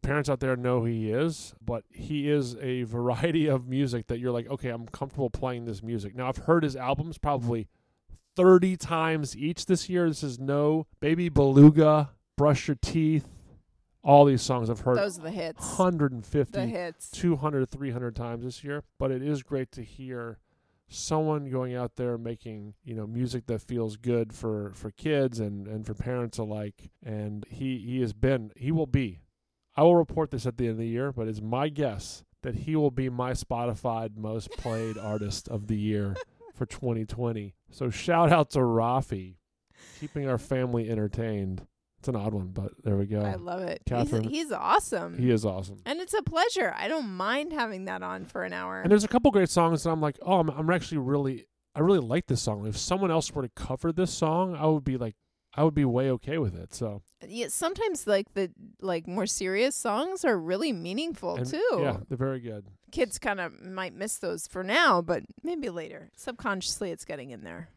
parents 0.00 0.30
out 0.30 0.40
there 0.40 0.56
know 0.56 0.80
who 0.80 0.86
he 0.86 1.10
is, 1.10 1.54
but 1.62 1.84
he 1.90 2.30
is 2.30 2.56
a 2.62 2.84
variety 2.84 3.46
of 3.46 3.68
music 3.68 4.06
that 4.06 4.20
you're 4.20 4.32
like, 4.32 4.48
okay, 4.48 4.70
I'm 4.70 4.86
comfortable 4.86 5.28
playing 5.28 5.66
this 5.66 5.82
music. 5.82 6.16
Now 6.16 6.28
I've 6.28 6.38
heard 6.38 6.62
his 6.62 6.76
albums 6.76 7.18
probably 7.18 7.68
30 8.36 8.76
times 8.76 9.36
each 9.36 9.66
this 9.66 9.88
year. 9.88 10.08
This 10.08 10.22
is 10.22 10.38
no 10.38 10.86
Baby 11.00 11.28
Beluga, 11.28 12.10
Brush 12.36 12.68
Your 12.68 12.76
Teeth. 12.80 13.28
All 14.02 14.26
these 14.26 14.42
songs 14.42 14.68
I've 14.68 14.80
heard 14.80 14.98
Those 14.98 15.18
are 15.18 15.22
the 15.22 15.30
hits. 15.30 15.60
150, 15.78 16.52
The 16.52 16.66
hits. 16.66 17.10
200, 17.10 17.70
300 17.70 18.14
times 18.14 18.44
this 18.44 18.62
year. 18.62 18.82
But 18.98 19.10
it 19.10 19.22
is 19.22 19.42
great 19.42 19.72
to 19.72 19.82
hear 19.82 20.38
someone 20.88 21.50
going 21.50 21.74
out 21.74 21.96
there 21.96 22.18
making 22.18 22.74
you 22.84 22.94
know 22.94 23.06
music 23.06 23.46
that 23.46 23.60
feels 23.60 23.96
good 23.96 24.32
for 24.32 24.70
for 24.74 24.90
kids 24.90 25.40
and 25.40 25.66
and 25.66 25.86
for 25.86 25.94
parents 25.94 26.38
alike 26.38 26.90
and 27.02 27.46
he 27.48 27.78
he 27.78 28.00
has 28.00 28.12
been 28.12 28.52
he 28.54 28.70
will 28.70 28.86
be 28.86 29.18
i 29.76 29.82
will 29.82 29.96
report 29.96 30.30
this 30.30 30.46
at 30.46 30.58
the 30.58 30.64
end 30.64 30.72
of 30.72 30.78
the 30.78 30.86
year 30.86 31.10
but 31.10 31.26
it's 31.26 31.40
my 31.40 31.68
guess 31.68 32.22
that 32.42 32.54
he 32.54 32.76
will 32.76 32.90
be 32.90 33.08
my 33.08 33.32
spotify 33.32 34.14
most 34.14 34.50
played 34.52 34.98
artist 35.02 35.48
of 35.48 35.66
the 35.68 35.76
year 35.76 36.14
for 36.54 36.66
2020 36.66 37.54
so 37.70 37.90
shout 37.90 38.32
out 38.32 38.50
to 38.50 38.60
Raffi 38.60 39.36
keeping 40.00 40.28
our 40.28 40.38
family 40.38 40.88
entertained 40.88 41.66
it's 41.98 42.08
an 42.08 42.16
odd 42.16 42.34
one 42.34 42.48
but 42.48 42.72
there 42.82 42.96
we 42.96 43.06
go 43.06 43.20
I 43.20 43.34
love 43.34 43.62
it. 43.62 43.82
Kathryn. 43.88 44.24
He's, 44.24 44.44
he's 44.44 44.52
awesome. 44.52 45.18
he 45.18 45.30
is 45.30 45.44
awesome 45.44 45.80
and 45.86 46.00
it's 46.00 46.14
a 46.14 46.22
pleasure. 46.22 46.74
I 46.76 46.88
don't 46.88 47.08
mind 47.08 47.52
having 47.52 47.86
that 47.86 48.02
on 48.02 48.24
for 48.24 48.44
an 48.44 48.52
hour. 48.52 48.80
And 48.80 48.90
there's 48.90 49.04
a 49.04 49.08
couple 49.08 49.30
great 49.30 49.48
songs 49.48 49.82
that 49.82 49.90
I'm 49.90 50.00
like, 50.00 50.18
oh, 50.22 50.38
I'm, 50.40 50.48
I'm 50.50 50.70
actually 50.70 50.98
really, 50.98 51.46
I 51.74 51.80
really 51.80 52.00
like 52.00 52.26
this 52.26 52.42
song. 52.42 52.66
If 52.66 52.76
someone 52.76 53.10
else 53.10 53.32
were 53.32 53.42
to 53.42 53.48
cover 53.48 53.92
this 53.92 54.12
song, 54.12 54.54
I 54.54 54.66
would 54.66 54.84
be 54.84 54.96
like, 54.96 55.16
I 55.56 55.62
would 55.64 55.74
be 55.74 55.84
way 55.84 56.10
okay 56.10 56.38
with 56.38 56.56
it. 56.56 56.74
So 56.74 57.02
yeah, 57.26 57.46
sometimes 57.48 58.06
like 58.06 58.34
the 58.34 58.50
like 58.80 59.06
more 59.06 59.26
serious 59.26 59.74
songs 59.76 60.24
are 60.24 60.38
really 60.38 60.72
meaningful 60.72 61.36
and, 61.36 61.46
too. 61.46 61.78
yeah, 61.80 61.98
they're 62.08 62.18
very 62.18 62.40
good. 62.40 62.66
Kids 62.90 63.18
kind 63.18 63.40
of 63.40 63.60
might 63.64 63.94
miss 63.94 64.16
those 64.18 64.46
for 64.46 64.62
now, 64.62 65.00
but 65.00 65.22
maybe 65.42 65.70
later. 65.70 66.10
Subconsciously, 66.16 66.90
it's 66.90 67.04
getting 67.04 67.30
in 67.30 67.42
there. 67.42 67.68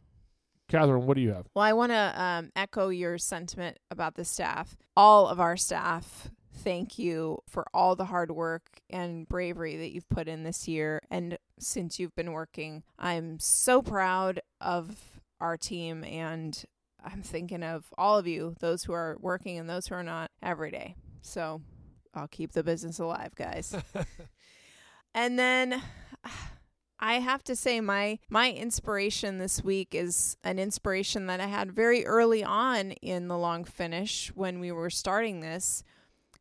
Kathryn, 0.70 1.04
what 1.04 1.14
do 1.14 1.22
you 1.22 1.32
have? 1.32 1.46
Well, 1.54 1.64
I 1.64 1.72
want 1.72 1.92
to 1.92 2.22
um, 2.22 2.50
echo 2.54 2.90
your 2.90 3.16
sentiment 3.16 3.78
about 3.90 4.16
the 4.16 4.24
staff. 4.24 4.76
All 4.96 5.26
of 5.26 5.40
our 5.40 5.56
staff, 5.56 6.30
thank 6.52 6.98
you 6.98 7.38
for 7.48 7.64
all 7.72 7.96
the 7.96 8.04
hard 8.04 8.30
work 8.30 8.80
and 8.90 9.26
bravery 9.26 9.76
that 9.78 9.92
you've 9.92 10.08
put 10.10 10.28
in 10.28 10.42
this 10.42 10.68
year. 10.68 11.00
And 11.10 11.38
since 11.58 11.98
you've 11.98 12.14
been 12.14 12.32
working, 12.32 12.82
I'm 12.98 13.38
so 13.38 13.80
proud 13.80 14.40
of 14.60 15.20
our 15.40 15.56
team. 15.56 16.04
And 16.04 16.62
I'm 17.04 17.22
thinking 17.22 17.62
of 17.62 17.86
all 17.96 18.18
of 18.18 18.26
you, 18.26 18.56
those 18.60 18.84
who 18.84 18.92
are 18.92 19.16
working 19.20 19.58
and 19.58 19.68
those 19.68 19.86
who 19.86 19.94
are 19.94 20.02
not, 20.02 20.30
every 20.42 20.70
day. 20.70 20.96
So 21.22 21.62
I'll 22.14 22.28
keep 22.28 22.52
the 22.52 22.62
business 22.64 22.98
alive, 22.98 23.34
guys. 23.34 23.74
and 25.14 25.38
then. 25.38 25.82
I 27.00 27.20
have 27.20 27.44
to 27.44 27.54
say 27.54 27.80
my 27.80 28.18
my 28.28 28.50
inspiration 28.50 29.38
this 29.38 29.62
week 29.62 29.94
is 29.94 30.36
an 30.42 30.58
inspiration 30.58 31.26
that 31.26 31.40
I 31.40 31.46
had 31.46 31.70
very 31.70 32.04
early 32.04 32.42
on 32.42 32.90
in 32.90 33.28
the 33.28 33.38
long 33.38 33.64
finish 33.64 34.32
when 34.34 34.58
we 34.58 34.72
were 34.72 34.90
starting 34.90 35.40
this. 35.40 35.84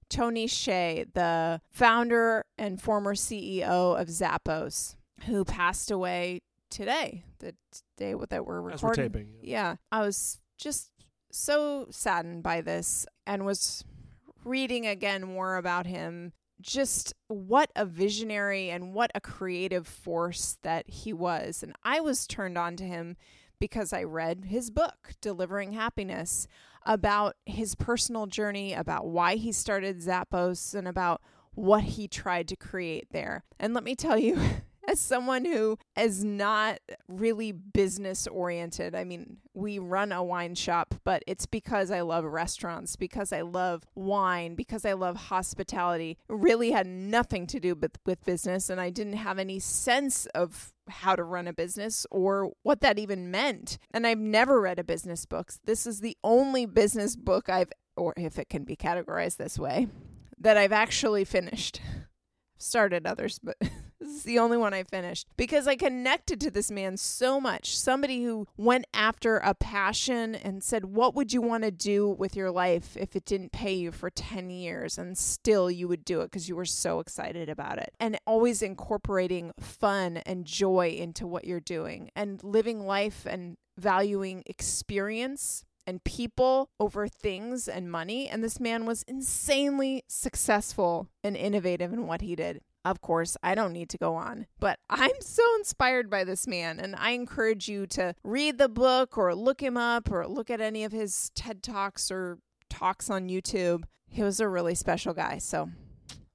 Tony 0.10 0.48
Hsieh, 0.48 1.14
the 1.14 1.62
founder 1.70 2.46
and 2.58 2.82
former 2.82 3.14
CEO 3.14 4.00
of 4.00 4.08
Zappos, 4.08 4.96
who 5.26 5.44
passed 5.46 5.92
away 5.92 6.42
today, 6.70 7.24
the 7.40 7.54
day 7.98 8.16
that 8.30 8.46
we're 8.46 8.72
As 8.72 8.82
we're 8.82 8.90
recording. 8.90 9.12
taping. 9.12 9.28
Yeah, 9.42 9.76
I 9.92 10.02
was 10.02 10.40
just 10.58 10.92
so 11.32 11.88
saddened 11.90 12.44
by 12.44 12.62
this 12.62 13.06
and 13.26 13.46
was 13.46 13.84
reading 14.44 14.88
again 14.88 15.24
more 15.24 15.58
about 15.58 15.86
him. 15.86 16.34
Just 16.60 17.14
what 17.28 17.72
a 17.76 17.86
visionary 17.86 18.70
and 18.70 18.94
what 18.94 19.12
a 19.14 19.22
creative 19.22 19.88
force 19.88 20.58
that 20.64 20.90
he 20.90 21.14
was. 21.14 21.62
And 21.62 21.76
I 21.84 22.00
was 22.00 22.26
turned 22.26 22.58
on 22.58 22.76
to 22.78 22.84
him 22.84 23.16
because 23.60 23.94
I 23.94 24.04
read 24.04 24.46
his 24.46 24.70
book, 24.72 25.14
Delivering 25.22 25.74
Happiness, 25.74 26.48
about 26.86 27.36
his 27.46 27.76
personal 27.76 28.26
journey, 28.26 28.74
about 28.74 29.08
why 29.08 29.36
he 29.36 29.52
started 29.52 30.00
Zappos, 30.00 30.74
and 30.74 30.88
about 30.88 31.22
what 31.54 31.84
he 31.84 32.08
tried 32.08 32.48
to 32.48 32.56
create 32.56 33.08
there. 33.12 33.44
And 33.60 33.74
let 33.74 33.84
me 33.84 33.96
tell 33.96 34.18
you, 34.18 34.40
as 34.88 35.00
someone 35.00 35.44
who 35.44 35.78
is 36.00 36.24
not 36.24 36.80
really 37.08 37.52
business 37.52 38.26
oriented, 38.26 38.96
I 38.96 39.04
mean, 39.04 39.38
we 39.54 39.80
run 39.80 40.12
a 40.12 40.24
wine 40.24 40.56
shop, 40.56 40.96
but 41.04 41.24
it's 41.28 41.46
because 41.46 41.92
I 41.92 42.02
love 42.02 42.24
restaurants, 42.24 42.96
because 42.96 43.34
I 43.34 43.42
love 43.42 43.84
wine, 43.96 44.56
because 44.56 44.86
I 44.86 44.94
love 44.94 45.18
hospitality. 45.18 46.18
It 46.30 46.36
really 46.36 46.72
had 46.72 46.88
nothing 46.88 47.48
to 47.48 47.60
do 47.60 47.76
with, 47.76 47.98
with 48.06 48.24
business, 48.24 48.70
and 48.70 48.80
I 48.80 48.90
didn't 48.90 49.14
have 49.14 49.38
any 49.38 49.60
sense 49.60 50.26
of 50.28 50.74
how 50.90 51.16
to 51.16 51.24
run 51.24 51.48
a 51.48 51.54
business 51.54 52.06
or 52.10 52.54
what 52.64 52.80
that 52.82 52.98
even 52.98 53.30
meant. 53.30 53.78
And 53.92 54.08
I've 54.08 54.20
never 54.20 54.62
read 54.62 54.80
a 54.80 54.84
business 54.86 55.26
book. 55.26 55.52
This 55.66 55.86
is 55.86 56.00
the 56.00 56.18
only 56.24 56.66
business 56.66 57.16
book 57.16 57.50
I've, 57.50 57.72
or 57.98 58.14
if 58.16 58.40
it 58.40 58.50
can 58.50 58.64
be 58.64 58.78
categorized 58.78 59.38
this 59.38 59.60
way, 59.60 59.88
that 60.40 60.58
I've 60.58 60.72
actually 60.72 61.26
finished. 61.26 61.82
Started 62.58 63.06
others, 63.06 63.40
but 63.44 63.58
this 64.00 64.10
is 64.10 64.24
the 64.24 64.40
only 64.40 64.58
one 64.58 64.74
I 64.74 64.84
finished 64.84 65.28
because 65.38 65.68
I 65.68 65.76
connected 65.76 66.40
to 66.42 66.52
this 66.52 66.70
man 66.70 66.98
so 66.98 67.42
much. 67.42 67.78
Somebody 67.78 68.24
who 68.24 68.48
went 68.56 68.86
after 68.94 69.38
a 69.38 69.54
passion 69.56 70.36
and 70.36 70.64
said, 70.64 70.86
What 70.86 71.16
would 71.16 71.34
you 71.34 71.42
want 71.42 71.64
to 71.64 71.72
do 71.72 72.10
with 72.10 72.36
your 72.36 72.52
life 72.52 72.96
if 72.96 73.16
it 73.16 73.26
didn't 73.26 73.52
pay 73.52 73.74
you 73.74 73.92
for 73.92 74.10
10 74.10 74.50
years? 74.50 74.98
And 74.98 75.18
still 75.18 75.72
you 75.72 75.88
would 75.88 76.06
do 76.06 76.22
it 76.22 76.26
because 76.26 76.48
you 76.48 76.56
were 76.56 76.66
so 76.66 77.00
excited 77.00 77.50
about 77.50 77.80
it. 77.80 77.94
And 78.00 78.20
always 78.26 78.62
incorporating 78.62 79.52
fun 79.60 80.18
and 80.18 80.46
joy 80.46 80.90
into 80.90 81.26
what 81.26 81.46
you're 81.46 81.60
doing 81.60 82.12
and 82.16 82.44
living 82.44 82.86
life 82.86 83.26
and 83.28 83.58
valuing 83.78 84.44
experience 84.46 85.64
and 85.88 86.04
people 86.04 86.70
over 86.80 87.08
things 87.08 87.68
and 87.68 87.90
money. 87.90 88.28
And 88.28 88.44
this 88.44 88.60
man 88.60 88.86
was 88.86 89.04
insanely 89.04 90.04
successful 90.08 91.08
and 91.24 91.38
innovative 91.38 91.94
in 91.94 92.06
what 92.06 92.22
he 92.22 92.36
did. 92.36 92.62
Of 92.90 93.02
course, 93.02 93.36
I 93.44 93.54
don't 93.54 93.74
need 93.74 93.90
to 93.90 93.98
go 93.98 94.16
on, 94.16 94.48
but 94.60 94.80
I'm 94.90 95.20
so 95.20 95.44
inspired 95.58 96.10
by 96.10 96.24
this 96.24 96.48
man. 96.48 96.80
And 96.80 96.96
I 96.96 97.12
encourage 97.12 97.68
you 97.68 97.86
to 97.88 98.16
read 98.24 98.58
the 98.58 98.70
book 98.70 99.18
or 99.18 99.36
look 99.36 99.62
him 99.62 99.76
up 99.76 100.10
or 100.10 100.26
look 100.26 100.50
at 100.50 100.62
any 100.62 100.86
of 100.86 100.94
his 100.94 101.32
TED 101.36 101.62
Talks 101.62 102.10
or 102.10 102.40
talks 102.70 103.10
on 103.10 103.28
YouTube. 103.28 103.84
He 104.08 104.24
was 104.24 104.40
a 104.40 104.48
really 104.48 104.74
special 104.74 105.14
guy. 105.14 105.38
So 105.40 105.70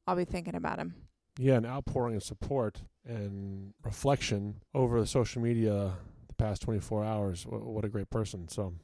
I'll 0.06 0.16
be 0.16 0.26
thinking 0.26 0.54
about 0.54 0.78
him. 0.78 0.94
Yeah, 1.38 1.54
an 1.54 1.64
outpouring 1.64 2.16
of 2.16 2.22
support 2.22 2.82
and 3.06 3.72
reflection 3.82 4.56
over 4.74 5.00
the 5.00 5.06
social 5.06 5.40
media 5.40 5.92
the 6.28 6.34
past 6.34 6.60
24 6.62 7.04
hours. 7.04 7.46
What, 7.48 7.84
a 7.86 7.88
great 7.88 8.10
person. 8.10 8.48
So, 8.48 8.74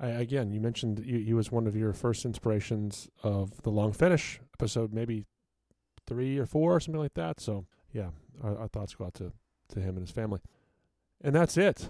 I, 0.00 0.08
again, 0.08 0.50
you 0.50 0.60
mentioned 0.60 1.00
you, 1.04 1.18
he 1.18 1.34
was 1.34 1.52
one 1.52 1.68
of 1.68 1.76
your 1.76 1.92
first 1.92 2.24
inspirations 2.24 3.08
of 3.22 3.62
the 3.62 3.70
long 3.70 3.92
finish 3.92 4.40
episode, 4.54 4.92
maybe 4.92 5.24
three 6.08 6.38
or 6.38 6.46
four 6.46 6.74
or 6.76 6.80
something 6.80 7.00
like 7.00 7.14
that. 7.14 7.40
So, 7.40 7.66
yeah, 7.92 8.08
our, 8.42 8.58
our 8.58 8.68
thoughts 8.68 8.94
go 8.94 9.04
out 9.04 9.14
to, 9.14 9.32
to 9.74 9.80
him 9.80 9.90
and 9.90 10.00
his 10.00 10.10
family. 10.10 10.40
And 11.20 11.34
that's 11.34 11.56
it. 11.56 11.88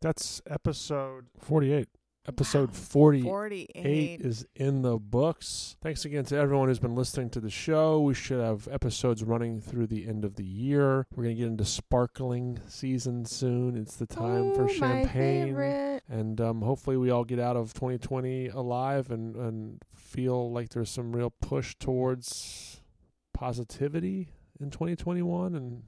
That's 0.00 0.40
episode 0.48 1.26
48. 1.40 1.88
Episode 2.28 2.70
Wow. 2.70 2.74
48 2.74 3.24
48. 3.24 4.20
is 4.20 4.46
in 4.56 4.82
the 4.82 4.98
books. 4.98 5.76
Thanks 5.80 6.04
again 6.04 6.24
to 6.24 6.36
everyone 6.36 6.66
who's 6.66 6.80
been 6.80 6.96
listening 6.96 7.30
to 7.30 7.40
the 7.40 7.50
show. 7.50 8.00
We 8.00 8.14
should 8.14 8.40
have 8.40 8.66
episodes 8.70 9.22
running 9.22 9.60
through 9.60 9.86
the 9.86 10.08
end 10.08 10.24
of 10.24 10.34
the 10.34 10.44
year. 10.44 11.06
We're 11.14 11.22
going 11.22 11.36
to 11.36 11.40
get 11.42 11.46
into 11.48 11.64
sparkling 11.64 12.58
season 12.66 13.26
soon. 13.26 13.76
It's 13.76 13.94
the 13.94 14.06
time 14.08 14.54
for 14.54 14.62
Ooh, 14.64 14.66
my 14.66 14.72
champagne. 14.72 15.46
favorite. 15.46 16.02
And 16.08 16.40
um, 16.40 16.62
hopefully, 16.62 16.96
we 16.96 17.10
all 17.10 17.24
get 17.24 17.38
out 17.38 17.56
of 17.56 17.72
2020 17.74 18.48
alive 18.48 19.12
and, 19.12 19.36
and 19.36 19.82
feel 19.94 20.50
like 20.50 20.70
there's 20.70 20.90
some 20.90 21.14
real 21.14 21.30
push 21.30 21.76
towards 21.78 22.80
positivity 23.36 24.28
in 24.58 24.70
2021 24.70 25.54
and 25.54 25.82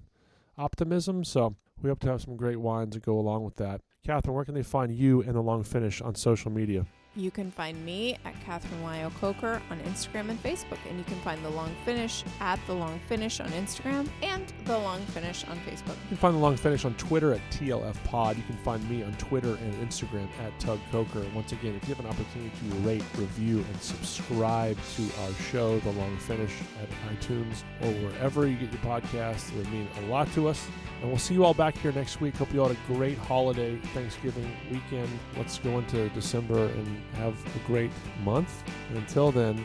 optimism. 0.59 1.25
So, 1.25 1.57
we 1.81 1.89
hope 1.89 2.01
to 2.01 2.09
have 2.09 2.21
some 2.21 2.37
great 2.37 2.61
wines 2.61 2.95
to 2.95 3.01
go 3.01 3.19
along 3.19 3.45
with 3.45 3.57
that. 3.57 3.81
Kathryn, 4.07 4.35
where 4.35 4.45
can 4.45 4.55
they 4.55 4.63
find 4.63 4.93
you 4.93 5.23
and 5.23 5.35
the 5.35 5.41
long 5.41 5.65
finish 5.65 6.03
on 6.03 6.15
social 6.15 6.51
media? 6.51 6.87
You 7.19 7.33
can 7.33 7.51
find 7.51 7.85
me 7.85 8.17
at 8.25 8.35
Kathryn 8.47 8.81
Weil 8.81 9.11
Coker 9.21 9.61
on 9.71 9.81
Instagram 9.81 10.31
and 10.31 10.41
Facebook, 10.41 10.79
and 10.89 10.97
you 10.97 11.05
can 11.05 11.19
find 11.23 11.45
The 11.45 11.51
Long 11.51 11.75
Finish 11.85 12.23
at 12.39 12.61
The 12.69 12.75
Long 12.75 13.01
Finish 13.09 13.41
on 13.41 13.49
Instagram 13.49 14.09
and 14.23 14.53
The 14.67 14.79
Long 14.79 15.01
Finish 15.07 15.45
on 15.49 15.59
Facebook. 15.59 15.97
You 16.05 16.11
can 16.11 16.17
find 16.19 16.37
the 16.37 16.39
long 16.39 16.57
finish 16.57 16.85
on 16.85 16.95
Twitter 16.95 17.35
at 17.35 17.41
TLF 17.51 17.97
Pod. 18.05 18.37
You 18.37 18.45
can 18.45 18.57
find 18.59 18.89
me 18.89 19.03
on 19.03 19.13
Twitter 19.15 19.57
and 19.57 19.75
Instagram 19.75 20.29
at 20.45 20.57
Tug 20.61 20.79
Coker. 20.93 21.25
Once 21.35 21.51
again, 21.51 21.75
if 21.75 21.89
you 21.89 21.95
have 21.97 22.05
an 22.05 22.09
opportunity 22.09 22.53
to 22.57 22.77
rate, 22.89 23.03
review, 23.17 23.65
and 23.69 23.83
subscribe 23.83 24.79
to 24.95 25.03
our 25.23 25.33
show, 25.51 25.81
The 25.81 25.91
Long 25.91 26.17
Finish, 26.19 26.53
at 26.81 26.89
iTunes 27.13 27.65
or 27.83 27.91
wherever 28.07 28.47
you 28.47 28.55
get 28.55 28.71
your 28.71 28.83
podcasts, 28.83 29.51
it 29.51 29.57
would 29.57 29.73
mean 29.73 29.89
a 29.99 30.07
lot 30.07 30.33
to 30.35 30.47
us. 30.47 30.69
And 31.01 31.11
we'll 31.11 31.19
see 31.19 31.35
you 31.35 31.45
all 31.45 31.55
back 31.55 31.77
here 31.79 31.93
next 31.93 32.21
week. 32.21 32.37
Hope 32.37 32.53
you 32.53 32.63
all 32.63 32.69
had 32.69 32.77
a 32.77 32.93
great 32.93 33.19
holiday 33.19 33.77
Thanksgiving 33.93 34.51
weekend. 34.71 35.09
Let's 35.37 35.59
go 35.59 35.79
into 35.79 36.09
December 36.11 36.67
and 36.67 37.03
have 37.15 37.35
a 37.57 37.67
great 37.67 37.91
month. 38.25 38.63
And 38.89 38.99
until 38.99 39.33
then, 39.33 39.65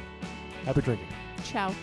happy 0.66 0.82
drinking. 0.82 1.08
Ciao. 1.44 1.74